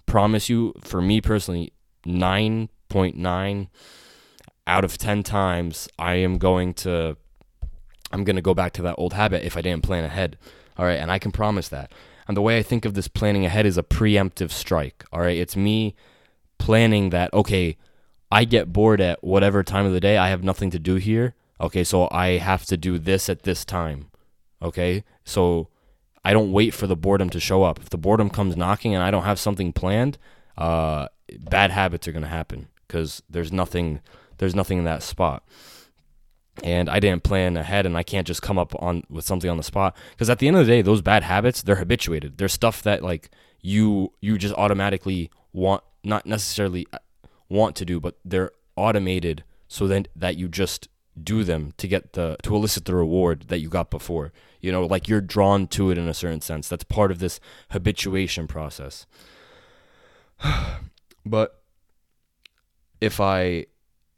promise 0.05 0.49
you 0.49 0.73
for 0.81 1.01
me 1.01 1.21
personally 1.21 1.73
9.9 2.05 3.67
out 4.67 4.83
of 4.83 4.97
10 4.97 5.23
times 5.23 5.87
I 5.99 6.15
am 6.15 6.37
going 6.37 6.73
to 6.75 7.17
I'm 8.11 8.23
going 8.23 8.35
to 8.35 8.41
go 8.41 8.53
back 8.53 8.71
to 8.73 8.81
that 8.83 8.95
old 8.97 9.13
habit 9.13 9.43
if 9.43 9.57
I 9.57 9.61
didn't 9.61 9.83
plan 9.83 10.05
ahead. 10.05 10.37
All 10.77 10.85
right, 10.85 10.99
and 10.99 11.11
I 11.11 11.19
can 11.19 11.31
promise 11.31 11.69
that. 11.69 11.91
And 12.27 12.35
the 12.35 12.41
way 12.41 12.57
I 12.57 12.63
think 12.63 12.85
of 12.85 12.93
this 12.93 13.07
planning 13.07 13.45
ahead 13.45 13.65
is 13.65 13.77
a 13.77 13.83
preemptive 13.83 14.51
strike. 14.51 15.03
All 15.11 15.21
right, 15.21 15.37
it's 15.37 15.55
me 15.55 15.95
planning 16.57 17.09
that 17.09 17.33
okay, 17.33 17.77
I 18.31 18.45
get 18.45 18.73
bored 18.73 19.01
at 19.01 19.23
whatever 19.23 19.63
time 19.63 19.85
of 19.85 19.93
the 19.93 19.99
day. 19.99 20.17
I 20.17 20.29
have 20.29 20.43
nothing 20.43 20.71
to 20.71 20.79
do 20.79 20.95
here. 20.95 21.35
Okay, 21.59 21.83
so 21.83 22.07
I 22.11 22.37
have 22.37 22.65
to 22.65 22.77
do 22.77 22.97
this 22.97 23.29
at 23.29 23.43
this 23.43 23.63
time. 23.63 24.09
Okay, 24.61 25.03
so 25.23 25.69
I 26.23 26.33
don't 26.33 26.51
wait 26.51 26.73
for 26.73 26.87
the 26.87 26.95
boredom 26.95 27.29
to 27.29 27.39
show 27.39 27.63
up. 27.63 27.79
If 27.79 27.89
the 27.89 27.97
boredom 27.97 28.29
comes 28.29 28.57
knocking 28.57 28.95
and 28.95 29.03
I 29.03 29.11
don't 29.11 29.23
have 29.23 29.39
something 29.39 29.71
planned, 29.71 30.17
uh, 30.57 31.07
bad 31.39 31.71
habits 31.71 32.07
are 32.07 32.11
gonna 32.11 32.27
happen 32.27 32.67
because 32.87 33.21
there's 33.29 33.51
nothing, 33.51 34.01
there's 34.37 34.55
nothing 34.55 34.77
in 34.79 34.83
that 34.85 35.03
spot. 35.03 35.43
And 36.63 36.89
I 36.89 36.99
didn't 36.99 37.23
plan 37.23 37.57
ahead, 37.57 37.85
and 37.85 37.97
I 37.97 38.03
can't 38.03 38.25
just 38.25 38.41
come 38.41 38.57
up 38.57 38.73
on 38.81 39.03
with 39.09 39.25
something 39.25 39.49
on 39.49 39.57
the 39.57 39.63
spot 39.63 39.95
because 40.11 40.29
at 40.29 40.39
the 40.39 40.47
end 40.47 40.55
of 40.55 40.65
the 40.65 40.71
day, 40.71 40.81
those 40.81 41.01
bad 41.01 41.23
habits 41.23 41.61
they're 41.61 41.75
habituated. 41.75 42.37
They're 42.37 42.47
stuff 42.47 42.81
that 42.83 43.03
like 43.03 43.29
you 43.61 44.13
you 44.21 44.37
just 44.37 44.55
automatically 44.55 45.29
want, 45.51 45.83
not 46.03 46.25
necessarily 46.25 46.87
uh, 46.93 46.99
want 47.49 47.75
to 47.75 47.85
do, 47.85 47.99
but 47.99 48.17
they're 48.23 48.51
automated 48.77 49.43
so 49.67 49.87
then 49.87 50.05
that 50.15 50.37
you 50.37 50.47
just 50.47 50.87
do 51.21 51.43
them 51.43 51.73
to 51.77 51.87
get 51.87 52.13
the 52.13 52.37
to 52.43 52.55
elicit 52.55 52.85
the 52.85 52.95
reward 52.95 53.45
that 53.47 53.59
you 53.59 53.69
got 53.69 53.89
before. 53.89 54.31
You 54.61 54.71
know, 54.71 54.85
like 54.85 55.07
you're 55.07 55.21
drawn 55.21 55.67
to 55.67 55.91
it 55.91 55.97
in 55.97 56.07
a 56.07 56.13
certain 56.13 56.41
sense. 56.41 56.67
That's 56.67 56.83
part 56.83 57.11
of 57.11 57.19
this 57.19 57.39
habituation 57.71 58.47
process. 58.47 59.05
but 61.25 61.61
if 63.01 63.19
I 63.19 63.67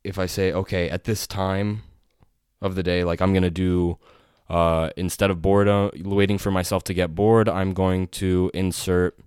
if 0.07 0.17
I 0.17 0.25
say, 0.25 0.53
okay, 0.53 0.89
at 0.89 1.03
this 1.03 1.27
time 1.27 1.83
of 2.61 2.75
the 2.75 2.83
day, 2.83 3.03
like 3.03 3.21
I'm 3.21 3.33
gonna 3.33 3.49
do 3.49 3.97
uh, 4.49 4.89
instead 4.95 5.29
of 5.29 5.41
boredom, 5.41 5.91
waiting 6.03 6.37
for 6.37 6.51
myself 6.51 6.83
to 6.85 6.93
get 6.93 7.13
bored, 7.13 7.49
I'm 7.49 7.73
going 7.73 8.07
to 8.07 8.49
insert 8.53 9.19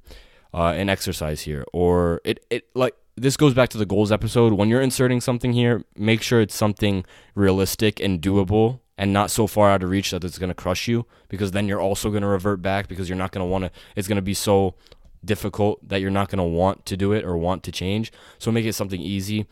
uh, 0.55 0.73
an 0.77 0.89
exercise 0.89 1.43
here, 1.43 1.65
or 1.73 2.21
it 2.25 2.45
it 2.51 2.69
like 2.75 2.95
this 3.17 3.37
goes 3.37 3.53
back 3.53 3.69
to 3.71 3.79
the 3.79 3.85
goals 3.85 4.11
episode. 4.11 4.55
When 4.55 4.69
you're 4.71 4.81
inserting 4.81 5.21
something 5.21 5.53
here, 5.53 5.85
make 5.95 6.23
sure 6.23 6.41
it's 6.41 6.57
something 6.57 7.05
realistic 7.35 8.01
and 8.01 8.21
doable 8.23 8.81
and 8.97 9.13
not 9.13 9.31
so 9.31 9.47
far 9.47 9.71
out 9.71 9.83
of 9.83 9.91
reach 9.91 10.11
that 10.11 10.25
it's 10.25 10.39
going 10.39 10.49
to 10.49 10.55
crush 10.55 10.89
you 10.89 11.07
because 11.29 11.51
then 11.51 11.69
you're 11.69 11.81
also 11.81 12.09
going 12.11 12.23
to 12.23 12.29
revert 12.29 12.63
back 12.63 12.89
because 12.89 13.09
you're 13.09 13.19
not 13.19 13.33
going 13.33 13.45
to 13.47 13.51
want 13.51 13.65
to 13.65 13.71
it's 13.95 14.09
going 14.09 14.17
to 14.17 14.23
be 14.23 14.35
so 14.35 14.75
difficult 15.23 15.87
that 15.87 16.01
you're 16.01 16.11
not 16.11 16.31
going 16.31 16.39
to 16.39 16.45
want 16.45 16.87
to 16.87 16.97
do 16.97 17.13
it 17.13 17.25
or 17.25 17.37
want 17.37 17.63
to 17.65 17.73
change. 17.73 18.11
So 18.39 18.51
make 18.51 18.65
it 18.65 18.75
something 18.75 19.01
easy 19.01 19.47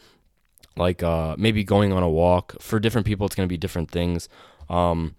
like 0.78 1.02
uh, 1.02 1.34
maybe 1.38 1.64
going 1.64 1.92
on 1.92 2.02
a 2.02 2.08
walk. 2.08 2.60
For 2.60 2.78
different 2.80 3.06
people 3.06 3.26
it's 3.26 3.34
going 3.34 3.48
to 3.48 3.52
be 3.52 3.58
different 3.58 3.90
things. 3.90 4.28
Um, 4.68 5.16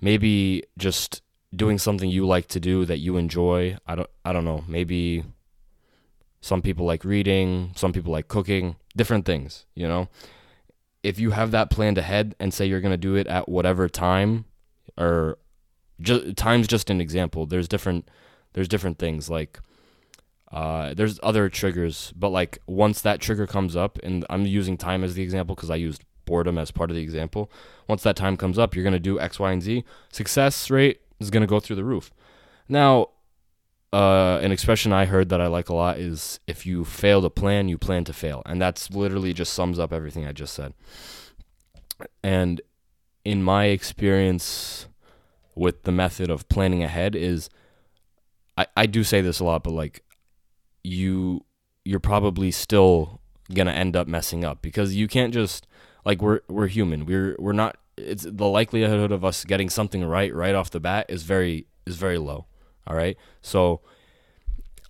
maybe 0.00 0.64
just 0.78 1.22
doing 1.54 1.78
something 1.78 2.08
you 2.08 2.26
like 2.26 2.48
to 2.48 2.60
do 2.60 2.84
that 2.84 2.98
you 2.98 3.16
enjoy. 3.16 3.76
I 3.86 3.94
don't 3.94 4.10
I 4.24 4.32
don't 4.32 4.44
know. 4.44 4.64
Maybe 4.68 5.24
some 6.40 6.62
people 6.62 6.84
like 6.84 7.04
reading, 7.04 7.72
some 7.76 7.92
people 7.92 8.12
like 8.12 8.28
cooking, 8.28 8.76
different 8.96 9.24
things, 9.24 9.64
you 9.74 9.86
know. 9.86 10.08
If 11.02 11.18
you 11.18 11.30
have 11.30 11.50
that 11.50 11.70
planned 11.70 11.98
ahead 11.98 12.34
and 12.38 12.54
say 12.54 12.66
you're 12.66 12.80
going 12.80 12.92
to 12.92 12.96
do 12.96 13.16
it 13.16 13.26
at 13.26 13.48
whatever 13.48 13.88
time 13.88 14.44
or 14.96 15.38
just 16.00 16.36
time's 16.36 16.66
just 16.66 16.90
an 16.90 17.00
example. 17.00 17.46
There's 17.46 17.68
different 17.68 18.08
there's 18.52 18.68
different 18.68 18.98
things 18.98 19.30
like 19.30 19.60
uh, 20.52 20.92
there's 20.94 21.18
other 21.22 21.48
triggers, 21.48 22.12
but 22.14 22.28
like 22.28 22.58
once 22.66 23.00
that 23.00 23.20
trigger 23.20 23.46
comes 23.46 23.74
up, 23.74 23.98
and 24.02 24.24
I'm 24.28 24.44
using 24.44 24.76
time 24.76 25.02
as 25.02 25.14
the 25.14 25.22
example 25.22 25.54
because 25.54 25.70
I 25.70 25.76
used 25.76 26.04
boredom 26.24 26.58
as 26.58 26.70
part 26.70 26.90
of 26.90 26.96
the 26.96 27.02
example. 27.02 27.50
Once 27.88 28.02
that 28.02 28.16
time 28.16 28.36
comes 28.36 28.58
up, 28.58 28.74
you're 28.74 28.84
going 28.84 28.92
to 28.92 29.00
do 29.00 29.18
X, 29.18 29.40
Y, 29.40 29.50
and 29.50 29.62
Z. 29.62 29.84
Success 30.12 30.70
rate 30.70 31.00
is 31.20 31.30
going 31.30 31.40
to 31.40 31.46
go 31.46 31.58
through 31.58 31.76
the 31.76 31.84
roof. 31.84 32.12
Now, 32.68 33.08
uh, 33.92 34.38
an 34.42 34.52
expression 34.52 34.92
I 34.92 35.06
heard 35.06 35.28
that 35.30 35.40
I 35.40 35.46
like 35.46 35.68
a 35.68 35.74
lot 35.74 35.98
is 35.98 36.40
if 36.46 36.64
you 36.66 36.84
fail 36.84 37.22
to 37.22 37.30
plan, 37.30 37.68
you 37.68 37.78
plan 37.78 38.04
to 38.04 38.12
fail. 38.12 38.42
And 38.46 38.60
that's 38.60 38.90
literally 38.90 39.32
just 39.32 39.52
sums 39.52 39.78
up 39.78 39.92
everything 39.92 40.26
I 40.26 40.32
just 40.32 40.54
said. 40.54 40.74
And 42.22 42.60
in 43.24 43.42
my 43.42 43.66
experience 43.66 44.86
with 45.54 45.82
the 45.82 45.92
method 45.92 46.30
of 46.30 46.48
planning 46.48 46.82
ahead 46.82 47.14
is 47.14 47.50
I, 48.56 48.66
I 48.76 48.86
do 48.86 49.04
say 49.04 49.20
this 49.20 49.40
a 49.40 49.44
lot, 49.44 49.62
but 49.62 49.72
like 49.72 50.02
you 50.84 51.44
you're 51.84 52.00
probably 52.00 52.50
still 52.50 53.20
gonna 53.52 53.72
end 53.72 53.96
up 53.96 54.06
messing 54.06 54.44
up 54.44 54.62
because 54.62 54.94
you 54.94 55.08
can't 55.08 55.32
just 55.32 55.66
like 56.04 56.22
we're 56.22 56.40
we're 56.48 56.66
human. 56.66 57.06
We're 57.06 57.36
we're 57.38 57.52
not 57.52 57.76
it's 57.96 58.26
the 58.28 58.46
likelihood 58.46 59.12
of 59.12 59.24
us 59.24 59.44
getting 59.44 59.68
something 59.68 60.04
right 60.04 60.34
right 60.34 60.54
off 60.54 60.70
the 60.70 60.80
bat 60.80 61.06
is 61.08 61.22
very 61.22 61.66
is 61.86 61.96
very 61.96 62.18
low. 62.18 62.46
All 62.86 62.96
right. 62.96 63.16
So 63.40 63.80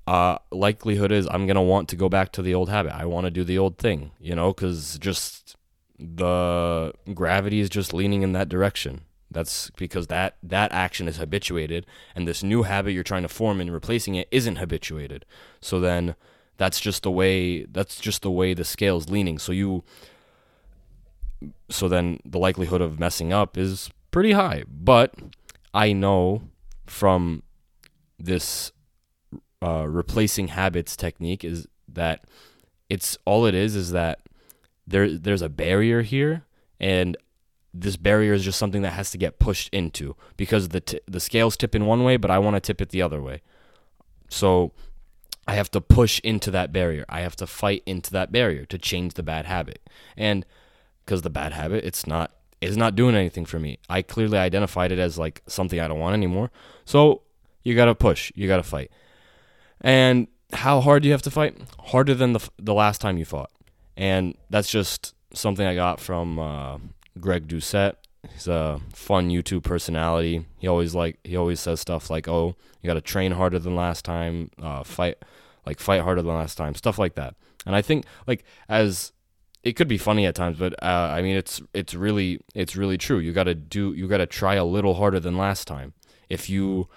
uh 0.07 0.39
likelihood 0.51 1.13
is 1.13 1.27
I'm 1.31 1.47
going 1.47 1.57
to 1.57 1.63
want 1.63 1.89
to 1.91 1.97
go 1.97 2.09
back 2.09 2.33
to 2.33 2.43
the 2.43 2.55
old 2.55 2.69
habit. 2.69 2.93
I 2.93 3.05
want 3.05 3.27
to 3.27 3.31
do 3.31 3.45
the 3.45 3.59
old 3.59 3.79
thing, 3.79 4.13
you 4.21 4.35
know, 4.35 4.53
cuz 4.53 4.99
just 4.99 5.57
the 5.99 6.93
gravity 7.15 7.61
is 7.61 7.71
just 7.71 7.95
leaning 7.95 8.23
in 8.23 8.33
that 8.33 8.49
direction. 8.49 9.03
That's 9.33 9.71
because 9.71 10.07
that 10.09 10.37
that 10.43 10.73
action 10.73 11.09
is 11.09 11.17
habituated 11.17 11.87
and 12.15 12.27
this 12.27 12.43
new 12.43 12.63
habit 12.63 12.93
you're 12.93 13.03
trying 13.03 13.23
to 13.23 13.29
form 13.29 13.61
and 13.61 13.73
replacing 13.73 14.15
it 14.15 14.29
isn't 14.31 14.57
habituated. 14.57 15.25
So 15.61 15.81
then 15.81 16.15
that's 16.59 16.81
just 16.81 17.03
the 17.03 17.11
way 17.11 17.65
that's 17.65 18.01
just 18.01 18.23
the 18.23 18.31
way 18.31 18.55
the 18.55 18.65
scale's 18.65 19.09
leaning. 19.09 19.39
So 19.39 19.53
you 19.53 19.85
so 21.69 21.89
then 21.89 22.21
the 22.25 22.39
likelihood 22.39 22.81
of 22.81 23.01
messing 23.01 23.33
up 23.33 23.57
is 23.59 23.91
pretty 24.11 24.33
high. 24.33 24.65
But 24.69 25.15
I 25.75 25.93
know 25.93 26.43
from 26.87 27.43
this 28.19 28.73
uh, 29.63 29.87
replacing 29.89 30.49
habits 30.49 30.97
technique 30.97 31.45
is 31.45 31.67
that 31.89 32.25
it's 32.89 33.17
all 33.25 33.47
it 33.47 33.55
is 33.55 33.75
is 33.75 33.91
that 33.93 34.21
there 34.87 35.17
there's 35.17 35.43
a 35.43 35.49
barrier 35.49 36.03
here 36.03 36.45
and 36.79 37.17
this 37.75 37.97
barrier 37.97 38.33
is 38.33 38.45
just 38.45 38.59
something 38.59 38.83
that 38.83 38.93
has 38.93 39.11
to 39.11 39.19
get 39.19 39.39
pushed 39.39 39.73
into 39.73 40.15
because 40.37 40.69
the 40.69 40.81
t- 40.81 41.01
the 41.07 41.21
scales 41.21 41.57
tip 41.57 41.75
in 41.75 41.87
one 41.87 42.05
way 42.05 42.17
but 42.17 42.31
I 42.31 42.39
want 42.39 42.57
to 42.57 42.61
tip 42.61 42.81
it 42.81 42.91
the 42.91 43.03
other 43.03 43.23
way. 43.23 43.43
So 44.29 44.73
I 45.47 45.55
have 45.55 45.71
to 45.73 45.81
push 45.81 46.21
into 46.21 46.51
that 46.51 46.73
barrier. 46.73 47.05
I 47.09 47.21
have 47.21 47.37
to 47.37 47.47
fight 47.47 47.83
into 47.87 48.11
that 48.13 48.31
barrier 48.31 48.65
to 48.67 48.79
change 48.79 49.15
the 49.15 49.23
bad 49.23 49.47
habit. 49.47 49.89
And 50.17 50.45
because 51.05 51.23
the 51.23 51.31
bad 51.31 51.53
habit 51.53 51.85
it's 51.85 52.07
not 52.07 52.33
is 52.61 52.77
not 52.77 52.95
doing 52.95 53.17
anything 53.17 53.45
for 53.45 53.59
me. 53.59 53.79
I 53.89 54.03
clearly 54.03 54.39
identified 54.39 54.93
it 54.93 54.99
as 54.99 55.19
like 55.19 55.43
something 55.47 55.81
I 55.81 55.89
don't 55.89 55.99
want 55.99 56.15
anymore. 56.15 56.51
So 56.85 57.23
you 57.65 57.75
got 57.75 57.87
to 57.87 57.95
push, 57.95 58.31
you 58.35 58.47
got 58.49 58.59
to 58.59 58.63
fight. 58.63 58.91
And 59.81 60.29
how 60.53 60.81
hard 60.81 61.03
do 61.03 61.09
you 61.09 61.13
have 61.13 61.23
to 61.23 61.31
fight? 61.31 61.57
Harder 61.87 62.15
than 62.15 62.35
the 62.35 62.51
the 62.59 62.75
last 62.75 63.01
time 63.01 63.19
you 63.19 63.25
fought. 63.25 63.51
And 63.97 64.37
that's 64.51 64.71
just 64.71 65.15
something 65.35 65.67
I 65.67 65.75
got 65.75 66.01
from 66.01 66.39
uh, 66.39 66.79
Greg 67.21 67.49
Doucette. 67.49 67.95
He's 68.33 68.47
a 68.47 68.81
fun 68.93 69.31
YouTube 69.31 69.65
personality. 69.65 70.47
He 70.59 70.69
always 70.69 70.95
like 70.95 71.19
he 71.25 71.37
always 71.37 71.61
says 71.61 71.81
stuff 71.81 72.09
like, 72.09 72.29
"Oh, 72.29 72.57
you 72.81 72.87
got 72.87 72.95
to 72.95 73.01
train 73.01 73.33
harder 73.33 73.59
than 73.59 73.75
last 73.75 74.05
time, 74.05 74.51
uh, 74.61 74.85
fight 74.85 75.19
like 75.67 75.81
fight 75.81 76.03
harder 76.03 76.23
than 76.23 76.35
last 76.35 76.57
time," 76.57 76.75
stuff 76.75 76.99
like 76.99 77.15
that. 77.17 77.35
And 77.67 77.75
I 77.75 77.83
think 77.83 78.05
like 78.27 78.45
as 78.69 79.13
it 79.63 79.75
could 79.75 79.89
be 79.89 79.99
funny 79.99 80.27
at 80.27 80.35
times, 80.35 80.59
but 80.59 80.73
uh, 80.83 81.11
I 81.13 81.23
mean 81.23 81.37
it's 81.37 81.61
it's 81.75 81.95
really 81.95 82.41
it's 82.55 82.77
really 82.77 82.99
true. 82.99 83.19
You 83.19 83.33
got 83.33 83.45
to 83.45 83.55
do 83.55 83.93
you 83.93 84.07
got 84.09 84.19
to 84.19 84.27
try 84.27 84.55
a 84.55 84.65
little 84.65 84.95
harder 84.95 85.21
than 85.21 85.37
last 85.37 85.67
time. 85.67 85.93
If 86.29 86.49
you 86.49 86.89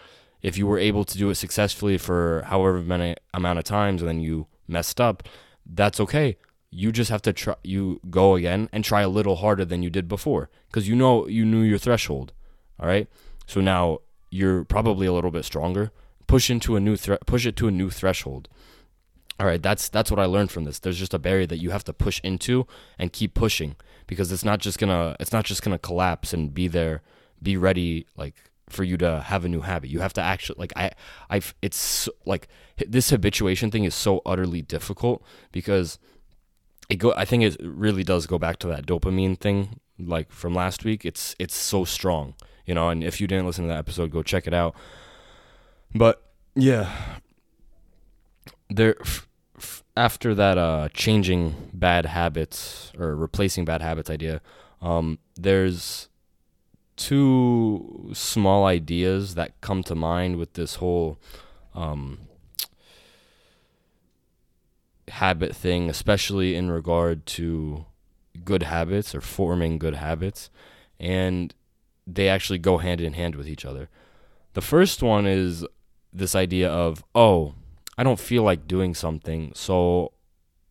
if 0.41 0.58
you 0.58 0.67
were 0.67 0.80
able 0.80 1.04
to 1.06 1.17
do 1.17 1.30
it 1.32 1.36
successfully 1.36 1.97
for 1.97 2.43
however 2.45 2.80
many 2.80 3.15
amount 3.34 3.58
of 3.58 3.65
times 3.65 4.01
and 4.01 4.10
then 4.10 4.19
you 4.19 4.47
messed 4.67 5.01
up, 5.01 5.23
that's 5.65 5.99
okay. 5.99 6.38
You 6.76 6.92
just 6.92 7.10
have 7.10 7.22
to 7.24 7.34
try 7.34 7.56
you 7.64 8.00
go 8.10 8.36
again 8.36 8.70
and 8.72 8.84
try 8.84 9.02
a 9.02 9.10
little 9.10 9.38
harder 9.38 9.66
than 9.66 9.82
you 9.84 9.90
did 9.90 10.08
before 10.08 10.50
because 10.68 10.88
you 10.90 10.96
know 10.96 11.28
you 11.28 11.46
knew 11.46 11.62
your 11.62 11.78
threshold. 11.78 12.34
All 12.80 12.88
right? 12.88 13.08
So 13.48 13.62
now 13.62 14.00
you're 14.30 14.66
probably 14.66 15.08
a 15.08 15.14
little 15.14 15.32
bit 15.32 15.46
stronger. 15.46 15.92
Push 16.28 16.50
into 16.50 16.76
a 16.76 16.80
new 16.80 16.98
thre- 16.98 17.24
push 17.26 17.46
it 17.46 17.56
to 17.58 17.68
a 17.68 17.72
new 17.72 17.90
threshold 17.90 18.50
all 19.40 19.46
right 19.46 19.62
that's 19.62 19.90
that's 19.90 20.10
what 20.10 20.20
i 20.20 20.26
learned 20.26 20.52
from 20.52 20.64
this 20.64 20.80
there's 20.80 20.98
just 20.98 21.14
a 21.14 21.20
barrier 21.20 21.46
that 21.46 21.58
you 21.58 21.72
have 21.72 21.84
to 21.84 21.94
push 21.94 22.22
into 22.24 22.66
and 22.98 23.12
keep 23.12 23.34
pushing 23.34 23.76
because 24.08 24.32
it's 24.32 24.46
not 24.46 24.60
just 24.60 24.80
gonna 24.80 25.16
it's 25.20 25.32
not 25.32 25.46
just 25.46 25.62
gonna 25.62 25.80
collapse 25.80 26.34
and 26.34 26.54
be 26.54 26.68
there 26.68 27.02
be 27.42 27.58
ready 27.58 28.06
like 28.16 28.36
for 28.70 28.84
you 28.84 28.98
to 28.98 29.22
have 29.22 29.46
a 29.46 29.50
new 29.50 29.62
habit 29.62 29.90
you 29.90 30.00
have 30.00 30.14
to 30.14 30.22
actually 30.22 30.58
like 30.58 30.74
i 30.76 30.90
i 31.30 31.42
it's 31.62 32.08
like 32.26 32.48
this 32.88 33.10
habituation 33.10 33.70
thing 33.70 33.84
is 33.84 33.94
so 33.94 34.22
utterly 34.26 34.62
difficult 34.62 35.22
because 35.52 36.00
it 36.89 36.98
go 36.98 37.13
i 37.15 37.26
think 37.26 37.43
it 37.43 37.58
really 37.62 38.04
does 38.04 38.26
go 38.28 38.38
back 38.38 38.58
to 38.58 38.67
that 38.67 38.86
dopamine 38.86 39.38
thing 39.38 39.80
like 40.00 40.32
from 40.32 40.54
last 40.54 40.84
week. 40.84 41.06
It's 41.06 41.36
it's 41.39 41.56
so 41.56 41.86
strong 41.86 42.36
you 42.65 42.74
know 42.74 42.89
and 42.89 43.04
if 43.04 43.21
you 43.21 43.28
didn't 43.28 43.45
listen 43.45 43.65
to 43.65 43.69
that 43.69 43.80
episode 43.80 44.12
go 44.12 44.24
check 44.24 44.48
it 44.48 44.54
out. 44.54 44.76
But 45.93 46.21
yeah. 46.56 47.19
There 48.69 48.95
f- 49.00 49.28
f- 49.58 49.84
after 49.95 50.34
that 50.36 50.58
uh, 50.58 50.89
changing 50.93 51.69
bad 51.74 52.08
habits 52.08 52.91
or 52.98 53.15
replacing 53.15 53.63
bad 53.63 53.82
habits 53.82 54.10
idea, 54.10 54.41
um, 54.82 55.19
there's 55.36 56.10
two 56.95 58.10
small 58.13 58.65
ideas 58.65 59.36
that 59.36 59.62
come 59.62 59.84
to 59.84 59.93
mind 59.95 60.38
with 60.38 60.54
this 60.54 60.76
whole 60.76 61.19
um, 61.76 62.19
habit 65.10 65.56
thing, 65.56 65.89
especially 65.89 66.56
in 66.56 66.72
regard 66.72 67.26
to 67.26 67.86
good 68.44 68.63
habits 68.63 69.15
or 69.15 69.22
forming 69.22 69.78
good 69.78 69.96
habits, 69.96 70.50
and 71.00 71.54
they 72.08 72.28
actually 72.28 72.60
go 72.60 72.78
hand 72.78 73.02
in 73.02 73.13
hand 73.13 73.36
with 73.36 73.48
each 73.48 73.65
other. 73.65 73.89
The 74.54 74.62
first 74.62 75.04
one 75.04 75.26
is 75.26 75.65
this 76.13 76.36
idea 76.36 76.70
of, 76.70 77.04
oh, 77.13 77.54
I 77.98 78.04
don't 78.04 78.20
feel 78.20 78.44
like 78.44 78.68
doing 78.68 78.94
something, 78.94 79.52
so 79.56 80.12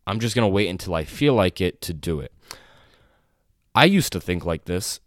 I'm 0.06 0.20
just 0.20 0.34
going 0.34 0.48
to 0.48 0.52
wait 0.52 0.68
until 0.68 0.94
I 0.94 1.04
feel 1.04 1.34
like 1.34 1.60
it 1.60 1.80
to 1.82 1.94
do 1.94 2.20
it. 2.20 2.32
I 3.74 3.86
used 3.86 4.12
to 4.12 4.20
think 4.20 4.44
like 4.44 4.66
this, 4.66 5.00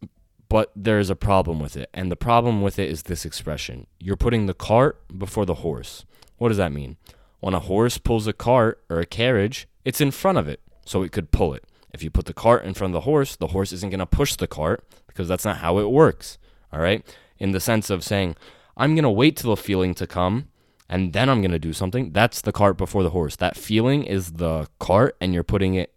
but 0.49 0.71
there's 0.75 1.09
a 1.09 1.15
problem 1.15 1.59
with 1.59 1.77
it. 1.77 1.89
And 1.93 2.11
the 2.11 2.15
problem 2.15 2.61
with 2.61 2.79
it 2.79 2.89
is 2.89 3.03
this 3.03 3.25
expression 3.25 3.87
you're 3.99 4.17
putting 4.17 4.45
the 4.45 4.53
cart 4.53 5.01
before 5.17 5.45
the 5.45 5.55
horse. 5.55 6.05
What 6.37 6.49
does 6.49 6.57
that 6.57 6.71
mean? 6.71 6.97
When 7.39 7.53
a 7.53 7.59
horse 7.59 7.97
pulls 7.97 8.27
a 8.27 8.33
cart 8.33 8.83
or 8.89 8.99
a 8.99 9.05
carriage, 9.05 9.67
it's 9.85 10.01
in 10.01 10.11
front 10.11 10.37
of 10.37 10.47
it, 10.47 10.61
so 10.85 11.03
it 11.03 11.11
could 11.11 11.31
pull 11.31 11.53
it. 11.53 11.63
If 11.93 12.03
you 12.03 12.09
put 12.09 12.25
the 12.25 12.33
cart 12.33 12.65
in 12.65 12.73
front 12.73 12.91
of 12.91 12.93
the 12.93 13.05
horse, 13.05 13.35
the 13.35 13.47
horse 13.47 13.71
isn't 13.71 13.89
going 13.89 13.99
to 13.99 14.05
push 14.05 14.35
the 14.35 14.47
cart 14.47 14.83
because 15.07 15.27
that's 15.27 15.45
not 15.45 15.57
how 15.57 15.79
it 15.79 15.89
works. 15.89 16.37
All 16.71 16.79
right? 16.79 17.05
In 17.39 17.51
the 17.51 17.59
sense 17.59 17.89
of 17.89 18.03
saying, 18.03 18.35
I'm 18.75 18.93
going 18.95 19.03
to 19.03 19.09
wait 19.09 19.37
till 19.37 19.55
the 19.55 19.61
feeling 19.61 19.93
to 19.95 20.07
come 20.07 20.49
and 20.89 21.13
then 21.13 21.29
I'm 21.29 21.41
going 21.41 21.51
to 21.51 21.59
do 21.59 21.73
something. 21.73 22.11
That's 22.11 22.41
the 22.41 22.51
cart 22.51 22.77
before 22.77 23.03
the 23.03 23.09
horse. 23.09 23.35
That 23.35 23.57
feeling 23.57 24.03
is 24.03 24.33
the 24.33 24.67
cart 24.79 25.15
and 25.19 25.33
you're 25.33 25.43
putting 25.43 25.73
it 25.73 25.93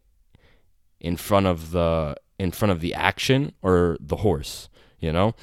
in 1.01 1.17
front 1.17 1.47
of 1.47 1.71
the 1.71 2.17
in 2.39 2.51
front 2.51 2.73
of 2.73 2.81
the 2.81 2.95
action 2.95 3.53
or 3.61 3.99
the 4.01 4.17
horse, 4.17 4.71
you 4.99 5.13
know? 5.13 5.35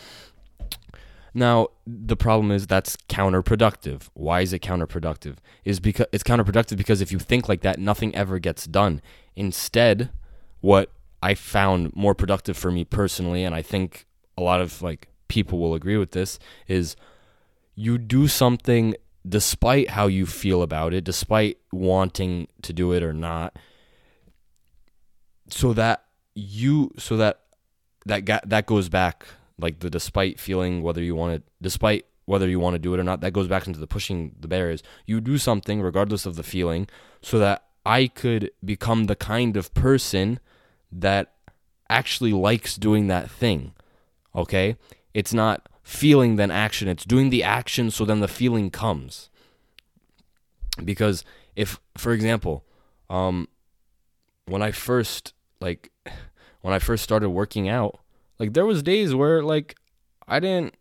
Now, 1.38 1.68
the 1.86 2.16
problem 2.16 2.50
is 2.50 2.66
that's 2.66 2.98
counterproductive. 3.10 4.10
Why 4.16 4.42
is 4.42 4.54
it 4.54 4.64
counterproductive? 4.64 5.36
Is 5.64 5.80
because 5.80 6.08
it's 6.12 6.24
counterproductive 6.24 6.78
because 6.78 7.00
if 7.00 7.12
you 7.12 7.20
think 7.20 7.48
like 7.48 7.62
that, 7.62 7.78
nothing 7.78 8.16
ever 8.16 8.40
gets 8.40 8.66
done. 8.66 9.04
Instead, 9.36 10.10
what 10.62 10.92
I 11.22 11.36
found 11.36 11.96
more 11.96 12.16
productive 12.16 12.58
for 12.58 12.72
me 12.72 12.86
personally, 12.86 13.44
and 13.44 13.54
I 13.54 13.62
think 13.62 14.08
a 14.36 14.42
lot 14.42 14.62
of 14.62 14.82
like 14.82 15.10
people 15.28 15.60
will 15.60 15.76
agree 15.76 15.96
with 15.98 16.10
this, 16.10 16.40
is 16.68 16.96
you 17.76 18.00
do 18.00 18.28
something 18.28 18.96
despite 19.30 19.92
how 19.92 20.08
you 20.08 20.26
feel 20.26 20.64
about 20.64 20.92
it, 20.92 21.04
despite 21.04 21.60
wanting 21.72 22.48
to 22.64 22.74
do 22.74 22.94
it 22.94 23.04
or 23.04 23.14
not, 23.14 23.56
so 25.52 25.72
that 25.74 26.04
you 26.34 26.94
so 26.98 27.16
that 27.16 27.42
that 28.08 28.26
that 28.50 28.66
goes 28.66 28.90
back 28.90 29.28
like 29.60 29.80
the 29.80 29.90
despite 29.90 30.40
feeling 30.40 30.82
whether 30.82 31.02
you 31.02 31.16
want 31.16 31.36
to 31.36 31.52
despite 31.62 32.06
whether 32.26 32.48
you 32.50 32.60
want 32.60 32.74
to 32.76 32.80
do 32.80 32.94
it 32.94 33.00
or 33.00 33.04
not 33.04 33.22
that 33.22 33.32
goes 33.32 33.48
back 33.48 33.68
into 33.68 33.80
the 33.80 33.88
pushing 33.88 34.36
the 34.40 34.48
barriers. 34.48 34.84
You 35.06 35.22
do 35.22 35.38
something 35.38 35.82
regardless 35.82 36.26
of 36.26 36.36
the 36.36 36.44
feeling 36.44 36.88
so 37.22 37.40
that 37.40 37.64
i 37.86 38.08
could 38.08 38.52
become 38.64 39.06
the 39.06 39.16
kind 39.16 39.56
of 39.56 39.74
person 39.74 40.40
that 40.92 41.34
actually 41.90 42.34
likes 42.34 42.76
doing 42.76 43.08
that 43.08 43.32
thing 43.32 43.74
okay? 44.38 44.78
It's 45.14 45.34
not 45.34 45.68
feeling 45.84 46.36
then 46.36 46.52
action. 46.52 46.88
It's 46.88 47.04
doing 47.04 47.32
the 47.32 47.44
action 47.44 47.92
so 47.92 48.06
then 48.06 48.20
the 48.20 48.28
feeling 48.28 48.70
comes. 48.70 49.30
Because 50.84 51.26
if 51.56 51.80
for 51.98 52.14
example 52.14 52.64
um 53.10 53.48
when 54.46 54.62
i 54.62 54.70
first 54.70 55.34
like 55.60 55.92
when 56.62 56.74
i 56.74 56.78
first 56.78 57.04
started 57.04 57.30
working 57.30 57.68
out 57.68 58.00
like 58.40 58.54
there 58.54 58.66
was 58.66 58.84
days 58.84 59.14
where 59.16 59.42
like 59.42 59.76
I 60.28 60.40
didn't 60.40 60.76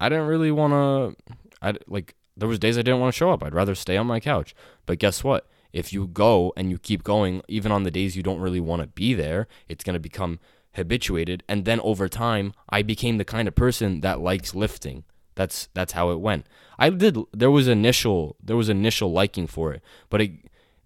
I 0.00 0.08
didn't 0.08 0.26
really 0.26 0.50
want 0.50 0.72
to 0.72 1.34
I 1.62 1.74
like 1.86 2.14
there 2.36 2.48
was 2.48 2.58
days 2.58 2.76
I 2.76 2.82
didn't 2.82 3.00
want 3.00 3.14
to 3.14 3.18
show 3.18 3.30
up. 3.30 3.42
I'd 3.42 3.54
rather 3.54 3.74
stay 3.74 3.96
on 3.96 4.06
my 4.06 4.20
couch. 4.20 4.54
But 4.86 4.98
guess 4.98 5.22
what? 5.22 5.48
If 5.72 5.92
you 5.92 6.06
go 6.06 6.52
and 6.56 6.70
you 6.70 6.78
keep 6.78 7.02
going 7.02 7.42
even 7.48 7.72
on 7.72 7.82
the 7.82 7.90
days 7.90 8.16
you 8.16 8.22
don't 8.22 8.40
really 8.40 8.60
want 8.60 8.82
to 8.82 8.88
be 8.88 9.14
there, 9.14 9.48
it's 9.68 9.84
going 9.84 9.94
to 9.94 10.00
become 10.00 10.38
habituated 10.74 11.44
and 11.48 11.64
then 11.64 11.78
over 11.80 12.08
time 12.08 12.52
I 12.68 12.82
became 12.82 13.18
the 13.18 13.24
kind 13.24 13.46
of 13.46 13.54
person 13.54 14.00
that 14.00 14.20
likes 14.20 14.54
lifting. 14.54 15.04
That's 15.36 15.68
that's 15.74 15.92
how 15.92 16.10
it 16.10 16.20
went. 16.20 16.46
I 16.78 16.90
did 16.90 17.16
there 17.32 17.50
was 17.50 17.68
initial 17.68 18.36
there 18.42 18.56
was 18.56 18.68
initial 18.68 19.12
liking 19.12 19.46
for 19.46 19.72
it, 19.72 19.82
but 20.10 20.20
it 20.20 20.32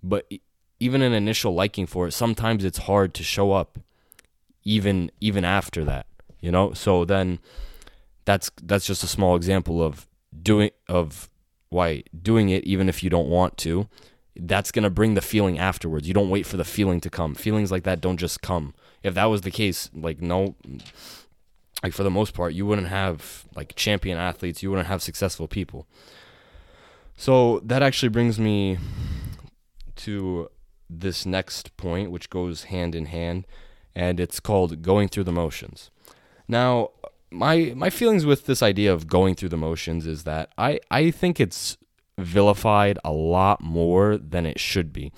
but 0.02 0.30
even 0.80 1.02
an 1.02 1.12
initial 1.12 1.54
liking 1.54 1.86
for 1.86 2.06
it, 2.06 2.12
sometimes 2.12 2.64
it's 2.64 2.78
hard 2.78 3.14
to 3.14 3.22
show 3.22 3.52
up 3.52 3.78
even 4.64 5.10
even 5.20 5.44
after 5.44 5.84
that 5.84 6.06
you 6.40 6.50
know? 6.50 6.72
So 6.72 7.04
then 7.04 7.38
that's 8.24 8.50
that's 8.62 8.86
just 8.86 9.02
a 9.02 9.08
small 9.08 9.36
example 9.36 9.82
of 9.82 10.06
doing 10.42 10.70
of 10.88 11.28
why 11.70 12.02
doing 12.22 12.48
it 12.48 12.64
even 12.64 12.88
if 12.88 13.02
you 13.02 13.10
don't 13.10 13.28
want 13.28 13.56
to 13.58 13.88
that's 14.40 14.70
going 14.70 14.84
to 14.84 14.90
bring 14.90 15.14
the 15.14 15.20
feeling 15.20 15.58
afterwards. 15.58 16.06
You 16.06 16.14
don't 16.14 16.30
wait 16.30 16.46
for 16.46 16.56
the 16.56 16.64
feeling 16.64 17.00
to 17.00 17.10
come. 17.10 17.34
Feelings 17.34 17.72
like 17.72 17.82
that 17.82 18.00
don't 18.00 18.18
just 18.18 18.40
come. 18.40 18.72
If 19.02 19.14
that 19.14 19.24
was 19.24 19.40
the 19.40 19.50
case 19.50 19.90
like 19.94 20.20
no 20.20 20.54
like 21.82 21.92
for 21.92 22.02
the 22.02 22.10
most 22.10 22.34
part 22.34 22.54
you 22.54 22.66
wouldn't 22.66 22.88
have 22.88 23.44
like 23.54 23.74
champion 23.74 24.18
athletes. 24.18 24.62
You 24.62 24.70
wouldn't 24.70 24.88
have 24.88 25.02
successful 25.02 25.48
people. 25.48 25.86
So 27.16 27.60
that 27.64 27.82
actually 27.82 28.10
brings 28.10 28.38
me 28.38 28.78
to 29.96 30.48
this 30.88 31.26
next 31.26 31.76
point 31.76 32.10
which 32.10 32.30
goes 32.30 32.64
hand 32.64 32.94
in 32.94 33.06
hand 33.06 33.44
and 33.98 34.20
it's 34.20 34.38
called 34.38 34.80
Going 34.80 35.08
Through 35.08 35.24
the 35.24 35.32
Motions. 35.32 35.90
Now, 36.46 36.90
my 37.30 37.72
my 37.76 37.90
feelings 37.90 38.24
with 38.24 38.46
this 38.46 38.62
idea 38.62 38.92
of 38.92 39.08
going 39.08 39.34
through 39.34 39.50
the 39.50 39.56
motions 39.56 40.06
is 40.06 40.22
that 40.22 40.50
I 40.56 40.80
I 40.90 41.10
think 41.10 41.40
it's 41.40 41.76
vilified 42.16 42.98
a 43.04 43.12
lot 43.12 43.60
more 43.60 44.16
than 44.16 44.46
it 44.46 44.58
should 44.58 44.92
be. 44.92 45.12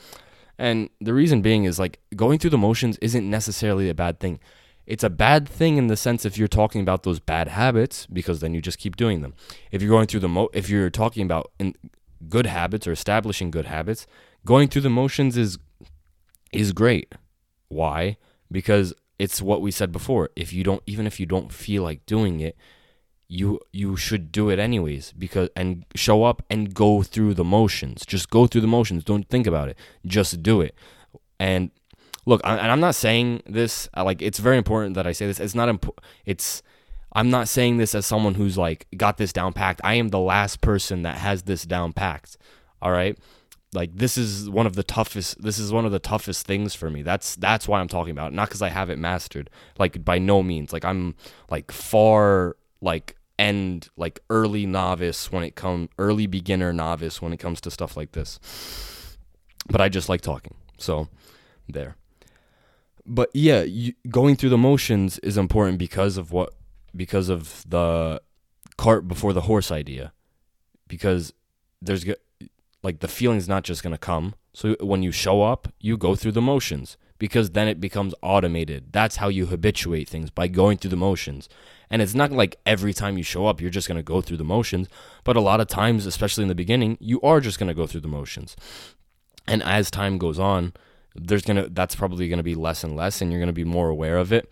And 0.58 0.88
the 1.00 1.14
reason 1.14 1.42
being 1.42 1.64
is 1.64 1.78
like 1.78 2.00
going 2.16 2.38
through 2.38 2.50
the 2.50 2.58
motions 2.58 2.96
isn't 2.98 3.28
necessarily 3.28 3.88
a 3.88 3.94
bad 3.94 4.18
thing. 4.18 4.40
It's 4.86 5.04
a 5.04 5.10
bad 5.10 5.48
thing 5.48 5.76
in 5.76 5.86
the 5.86 5.96
sense 5.96 6.24
if 6.24 6.36
you're 6.36 6.48
talking 6.48 6.80
about 6.80 7.02
those 7.02 7.20
bad 7.20 7.48
habits 7.48 8.06
because 8.06 8.40
then 8.40 8.54
you 8.54 8.62
just 8.62 8.78
keep 8.78 8.96
doing 8.96 9.20
them. 9.20 9.34
If 9.70 9.82
you're 9.82 9.90
going 9.90 10.06
through 10.06 10.20
the 10.20 10.28
mo 10.28 10.48
if 10.54 10.70
you're 10.70 10.90
talking 10.90 11.24
about 11.24 11.52
in 11.58 11.74
good 12.28 12.46
habits 12.46 12.86
or 12.86 12.92
establishing 12.92 13.50
good 13.50 13.66
habits, 13.66 14.06
going 14.44 14.68
through 14.68 14.82
the 14.82 14.90
motions 14.90 15.36
is 15.36 15.58
is 16.50 16.72
great. 16.72 17.14
Why? 17.68 18.16
Because 18.50 18.92
it's 19.18 19.42
what 19.42 19.60
we 19.60 19.70
said 19.70 19.92
before. 19.92 20.30
If 20.34 20.52
you 20.52 20.64
don't 20.64 20.82
even 20.86 21.06
if 21.06 21.20
you 21.20 21.26
don't 21.26 21.52
feel 21.52 21.82
like 21.82 22.06
doing 22.06 22.40
it, 22.40 22.56
you 23.28 23.60
you 23.72 23.96
should 23.96 24.32
do 24.32 24.48
it 24.48 24.58
anyways 24.58 25.12
because 25.12 25.50
and 25.54 25.84
show 25.94 26.24
up 26.24 26.42
and 26.50 26.74
go 26.74 27.02
through 27.02 27.34
the 27.34 27.44
motions. 27.44 28.04
Just 28.06 28.30
go 28.30 28.46
through 28.46 28.62
the 28.62 28.66
motions. 28.66 29.04
Don't 29.04 29.28
think 29.28 29.46
about 29.46 29.68
it. 29.68 29.78
Just 30.06 30.42
do 30.42 30.60
it. 30.60 30.74
And 31.38 31.70
look, 32.26 32.40
I, 32.44 32.56
and 32.56 32.72
I'm 32.72 32.80
not 32.80 32.94
saying 32.94 33.42
this 33.46 33.88
uh, 33.96 34.04
like 34.04 34.22
it's 34.22 34.38
very 34.38 34.56
important 34.56 34.94
that 34.94 35.06
I 35.06 35.12
say 35.12 35.26
this. 35.26 35.38
It's 35.38 35.54
not 35.54 35.68
important. 35.68 36.04
It's 36.24 36.62
I'm 37.12 37.28
not 37.28 37.48
saying 37.48 37.76
this 37.76 37.94
as 37.94 38.06
someone 38.06 38.34
who's 38.34 38.56
like 38.56 38.86
got 38.96 39.18
this 39.18 39.32
down 39.32 39.52
packed. 39.52 39.80
I 39.84 39.94
am 39.94 40.08
the 40.08 40.18
last 40.18 40.60
person 40.60 41.02
that 41.02 41.18
has 41.18 41.42
this 41.42 41.64
down 41.64 41.92
packed. 41.92 42.36
All 42.80 42.92
right 42.92 43.18
like 43.72 43.90
this 43.94 44.18
is 44.18 44.50
one 44.50 44.66
of 44.66 44.74
the 44.74 44.82
toughest 44.82 45.40
this 45.42 45.58
is 45.58 45.72
one 45.72 45.84
of 45.84 45.92
the 45.92 45.98
toughest 45.98 46.46
things 46.46 46.74
for 46.74 46.90
me. 46.90 47.02
That's 47.02 47.36
that's 47.36 47.68
why 47.68 47.80
i'm 47.80 47.88
talking 47.88 48.12
about 48.12 48.32
it. 48.32 48.34
not 48.34 48.48
because 48.48 48.62
i 48.62 48.68
have 48.68 48.90
it 48.90 48.98
mastered. 48.98 49.50
Like 49.78 50.04
by 50.04 50.18
no 50.18 50.42
means. 50.42 50.72
Like 50.72 50.84
i'm 50.84 51.14
like 51.50 51.70
far 51.70 52.56
like 52.80 53.16
end 53.38 53.88
like 53.96 54.20
early 54.28 54.66
novice 54.66 55.30
when 55.32 55.42
it 55.44 55.54
come 55.54 55.88
early 55.98 56.26
beginner 56.26 56.72
novice 56.72 57.22
when 57.22 57.32
it 57.32 57.38
comes 57.38 57.60
to 57.62 57.70
stuff 57.70 57.96
like 57.96 58.12
this. 58.12 58.40
But 59.68 59.80
i 59.80 59.88
just 59.88 60.08
like 60.08 60.20
talking. 60.20 60.54
So 60.78 61.08
there. 61.68 61.96
But 63.06 63.30
yeah 63.34 63.62
you, 63.62 63.92
going 64.08 64.34
through 64.36 64.50
the 64.50 64.58
motions 64.58 65.18
is 65.20 65.36
important 65.36 65.78
because 65.78 66.16
of 66.16 66.32
what 66.32 66.54
because 66.94 67.28
of 67.28 67.64
the 67.68 68.20
cart 68.76 69.06
before 69.06 69.32
the 69.32 69.42
horse 69.42 69.70
idea. 69.70 70.12
Because 70.88 71.32
there's 71.80 72.04
like 72.82 73.00
the 73.00 73.08
feeling's 73.08 73.48
not 73.48 73.64
just 73.64 73.82
going 73.82 73.94
to 73.94 73.98
come. 73.98 74.34
So 74.52 74.76
when 74.80 75.02
you 75.02 75.12
show 75.12 75.42
up, 75.42 75.68
you 75.80 75.96
go 75.96 76.14
through 76.14 76.32
the 76.32 76.40
motions 76.40 76.96
because 77.18 77.50
then 77.50 77.68
it 77.68 77.80
becomes 77.80 78.14
automated. 78.22 78.92
That's 78.92 79.16
how 79.16 79.28
you 79.28 79.46
habituate 79.46 80.08
things 80.08 80.30
by 80.30 80.48
going 80.48 80.78
through 80.78 80.90
the 80.90 80.96
motions. 80.96 81.48
And 81.90 82.00
it's 82.00 82.14
not 82.14 82.32
like 82.32 82.56
every 82.64 82.92
time 82.92 83.18
you 83.18 83.24
show 83.24 83.46
up, 83.46 83.60
you're 83.60 83.70
just 83.70 83.88
going 83.88 83.96
to 83.96 84.02
go 84.02 84.20
through 84.20 84.38
the 84.38 84.44
motions. 84.44 84.88
But 85.24 85.36
a 85.36 85.40
lot 85.40 85.60
of 85.60 85.66
times, 85.66 86.06
especially 86.06 86.42
in 86.42 86.48
the 86.48 86.54
beginning, 86.54 86.96
you 87.00 87.20
are 87.20 87.40
just 87.40 87.58
going 87.58 87.68
to 87.68 87.74
go 87.74 87.86
through 87.86 88.00
the 88.00 88.08
motions. 88.08 88.56
And 89.46 89.62
as 89.62 89.90
time 89.90 90.16
goes 90.16 90.38
on, 90.38 90.72
there's 91.14 91.42
going 91.42 91.62
to, 91.62 91.68
that's 91.68 91.96
probably 91.96 92.28
going 92.28 92.38
to 92.38 92.44
be 92.44 92.54
less 92.54 92.84
and 92.84 92.96
less, 92.96 93.20
and 93.20 93.30
you're 93.30 93.40
going 93.40 93.48
to 93.48 93.52
be 93.52 93.64
more 93.64 93.88
aware 93.88 94.16
of 94.16 94.32
it 94.32 94.50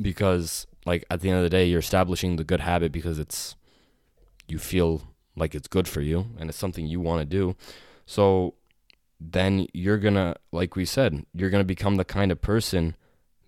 because, 0.00 0.66
like, 0.86 1.04
at 1.10 1.20
the 1.20 1.28
end 1.28 1.38
of 1.38 1.42
the 1.42 1.50
day, 1.50 1.66
you're 1.66 1.80
establishing 1.80 2.36
the 2.36 2.44
good 2.44 2.60
habit 2.60 2.92
because 2.92 3.18
it's, 3.18 3.56
you 4.46 4.58
feel 4.58 5.02
like 5.36 5.54
it's 5.54 5.68
good 5.68 5.88
for 5.88 6.00
you 6.00 6.26
and 6.38 6.48
it's 6.48 6.58
something 6.58 6.86
you 6.86 7.00
want 7.00 7.20
to 7.20 7.24
do. 7.24 7.56
So 8.06 8.54
then 9.20 9.66
you're 9.72 9.98
going 9.98 10.14
to, 10.14 10.36
like 10.52 10.76
we 10.76 10.84
said, 10.84 11.24
you're 11.34 11.50
going 11.50 11.62
to 11.62 11.66
become 11.66 11.96
the 11.96 12.04
kind 12.04 12.30
of 12.30 12.40
person 12.40 12.96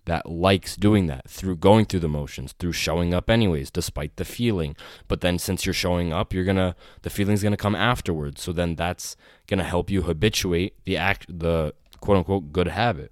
that 0.07 0.29
likes 0.29 0.77
doing 0.77 1.07
that 1.07 1.29
through 1.29 1.57
going 1.57 1.85
through 1.85 1.99
the 1.99 2.07
motions, 2.07 2.53
through 2.53 2.71
showing 2.71 3.13
up 3.13 3.29
anyways, 3.29 3.69
despite 3.69 4.15
the 4.15 4.25
feeling. 4.25 4.75
But 5.07 5.19
then 5.19 5.37
since 5.37 5.65
you're 5.65 5.73
showing 5.73 6.13
up, 6.13 6.33
you're 6.33 6.45
gonna 6.45 6.77
the 7.01 7.09
feeling's 7.09 7.43
gonna 7.43 7.57
come 7.57 7.75
afterwards. 7.75 8.41
So 8.41 8.53
then 8.53 8.75
that's 8.75 9.17
gonna 9.47 9.65
help 9.65 9.89
you 9.89 10.03
habituate 10.03 10.75
the 10.85 10.95
act 10.95 11.25
the 11.27 11.73
quote 11.99 12.19
unquote 12.19 12.53
good 12.53 12.69
habit. 12.69 13.11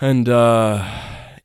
And 0.00 0.30
uh 0.30 0.88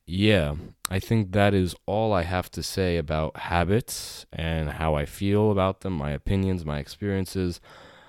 yeah. 0.06 0.54
I 0.90 0.98
think 0.98 1.32
that 1.32 1.52
is 1.52 1.74
all 1.86 2.12
I 2.12 2.22
have 2.22 2.50
to 2.52 2.62
say 2.62 2.96
about 2.96 3.36
habits 3.36 4.26
and 4.32 4.70
how 4.70 4.94
I 4.94 5.04
feel 5.04 5.50
about 5.50 5.80
them, 5.80 5.92
my 5.92 6.10
opinions, 6.10 6.64
my 6.64 6.78
experiences, 6.78 7.60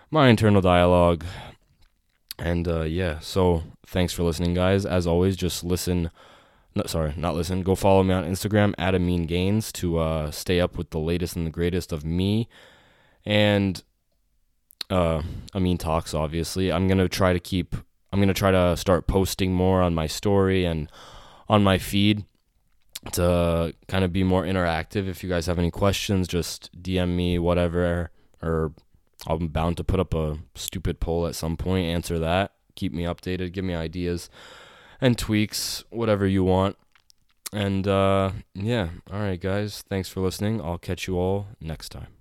my 0.10 0.30
internal 0.30 0.62
dialogue. 0.62 1.26
And 2.38 2.68
uh, 2.68 2.84
yeah, 2.84 3.20
so 3.20 3.63
thanks 3.86 4.13
for 4.13 4.24
listening, 4.24 4.54
guys. 4.54 4.86
As 4.86 5.06
always, 5.06 5.36
just 5.36 5.63
listen. 5.63 6.10
No, 6.74 6.84
sorry, 6.86 7.13
not 7.18 7.36
listen. 7.36 7.63
Go 7.63 7.76
follow 7.76 8.04
me 8.04 8.13
on 8.13 8.24
Instagram 8.24 8.74
at 8.78 8.96
Amin 8.96 9.26
Gains 9.26 9.72
to 9.74 9.98
uh, 9.98 10.32
stay 10.32 10.62
up 10.62 10.78
with 10.78 10.92
the 10.92 11.00
latest 11.00 11.36
and 11.36 11.46
the 11.46 11.52
greatest 11.52 11.92
of 11.92 12.06
me 12.06 12.48
and 13.26 13.84
uh, 14.89 15.22
Amin 15.54 15.78
talks. 15.78 16.13
Obviously, 16.13 16.72
I'm 16.72 16.88
gonna 16.88 17.10
try 17.10 17.34
to 17.34 17.39
keep. 17.39 17.76
I'm 18.12 18.20
gonna 18.20 18.34
try 18.34 18.52
to 18.52 18.76
start 18.76 19.08
posting 19.08 19.54
more 19.54 19.82
on 19.82 19.94
my 19.94 20.08
story 20.08 20.65
and 20.65 20.89
on 21.48 21.63
my 21.63 21.78
feed 21.78 22.26
to 23.14 23.74
kind 23.88 24.04
of 24.04 24.12
be 24.12 24.24
more 24.24 24.44
interactive. 24.44 25.08
If 25.08 25.24
you 25.24 25.30
guys 25.30 25.46
have 25.46 25.60
any 25.60 25.72
questions, 25.72 26.28
just 26.28 26.70
DM 26.82 27.16
me, 27.16 27.40
whatever, 27.40 28.12
or 28.42 28.74
I'm 29.28 29.48
bound 29.48 29.78
to 29.78 29.84
put 29.84 30.00
up 30.00 30.14
a 30.14 30.38
stupid 30.56 31.00
poll 31.00 31.28
at 31.28 31.36
some 31.36 31.58
point. 31.58 31.88
Answer 31.88 32.20
that. 32.20 32.54
Keep 32.76 32.94
me 32.94 33.04
updated. 33.04 33.52
Give 33.52 33.66
me 33.66 33.76
ideas 33.76 34.30
and 35.02 35.18
tweaks, 35.18 35.84
whatever 35.90 36.28
you 36.28 36.44
want. 36.44 36.78
And 37.52 37.88
uh, 37.88 38.32
yeah, 38.54 38.90
all 39.12 39.20
right, 39.20 39.40
guys. 39.40 39.84
Thanks 39.90 40.10
for 40.10 40.22
listening. 40.22 40.62
I'll 40.62 40.78
catch 40.78 41.08
you 41.08 41.18
all 41.18 41.48
next 41.60 41.90
time. 41.90 42.19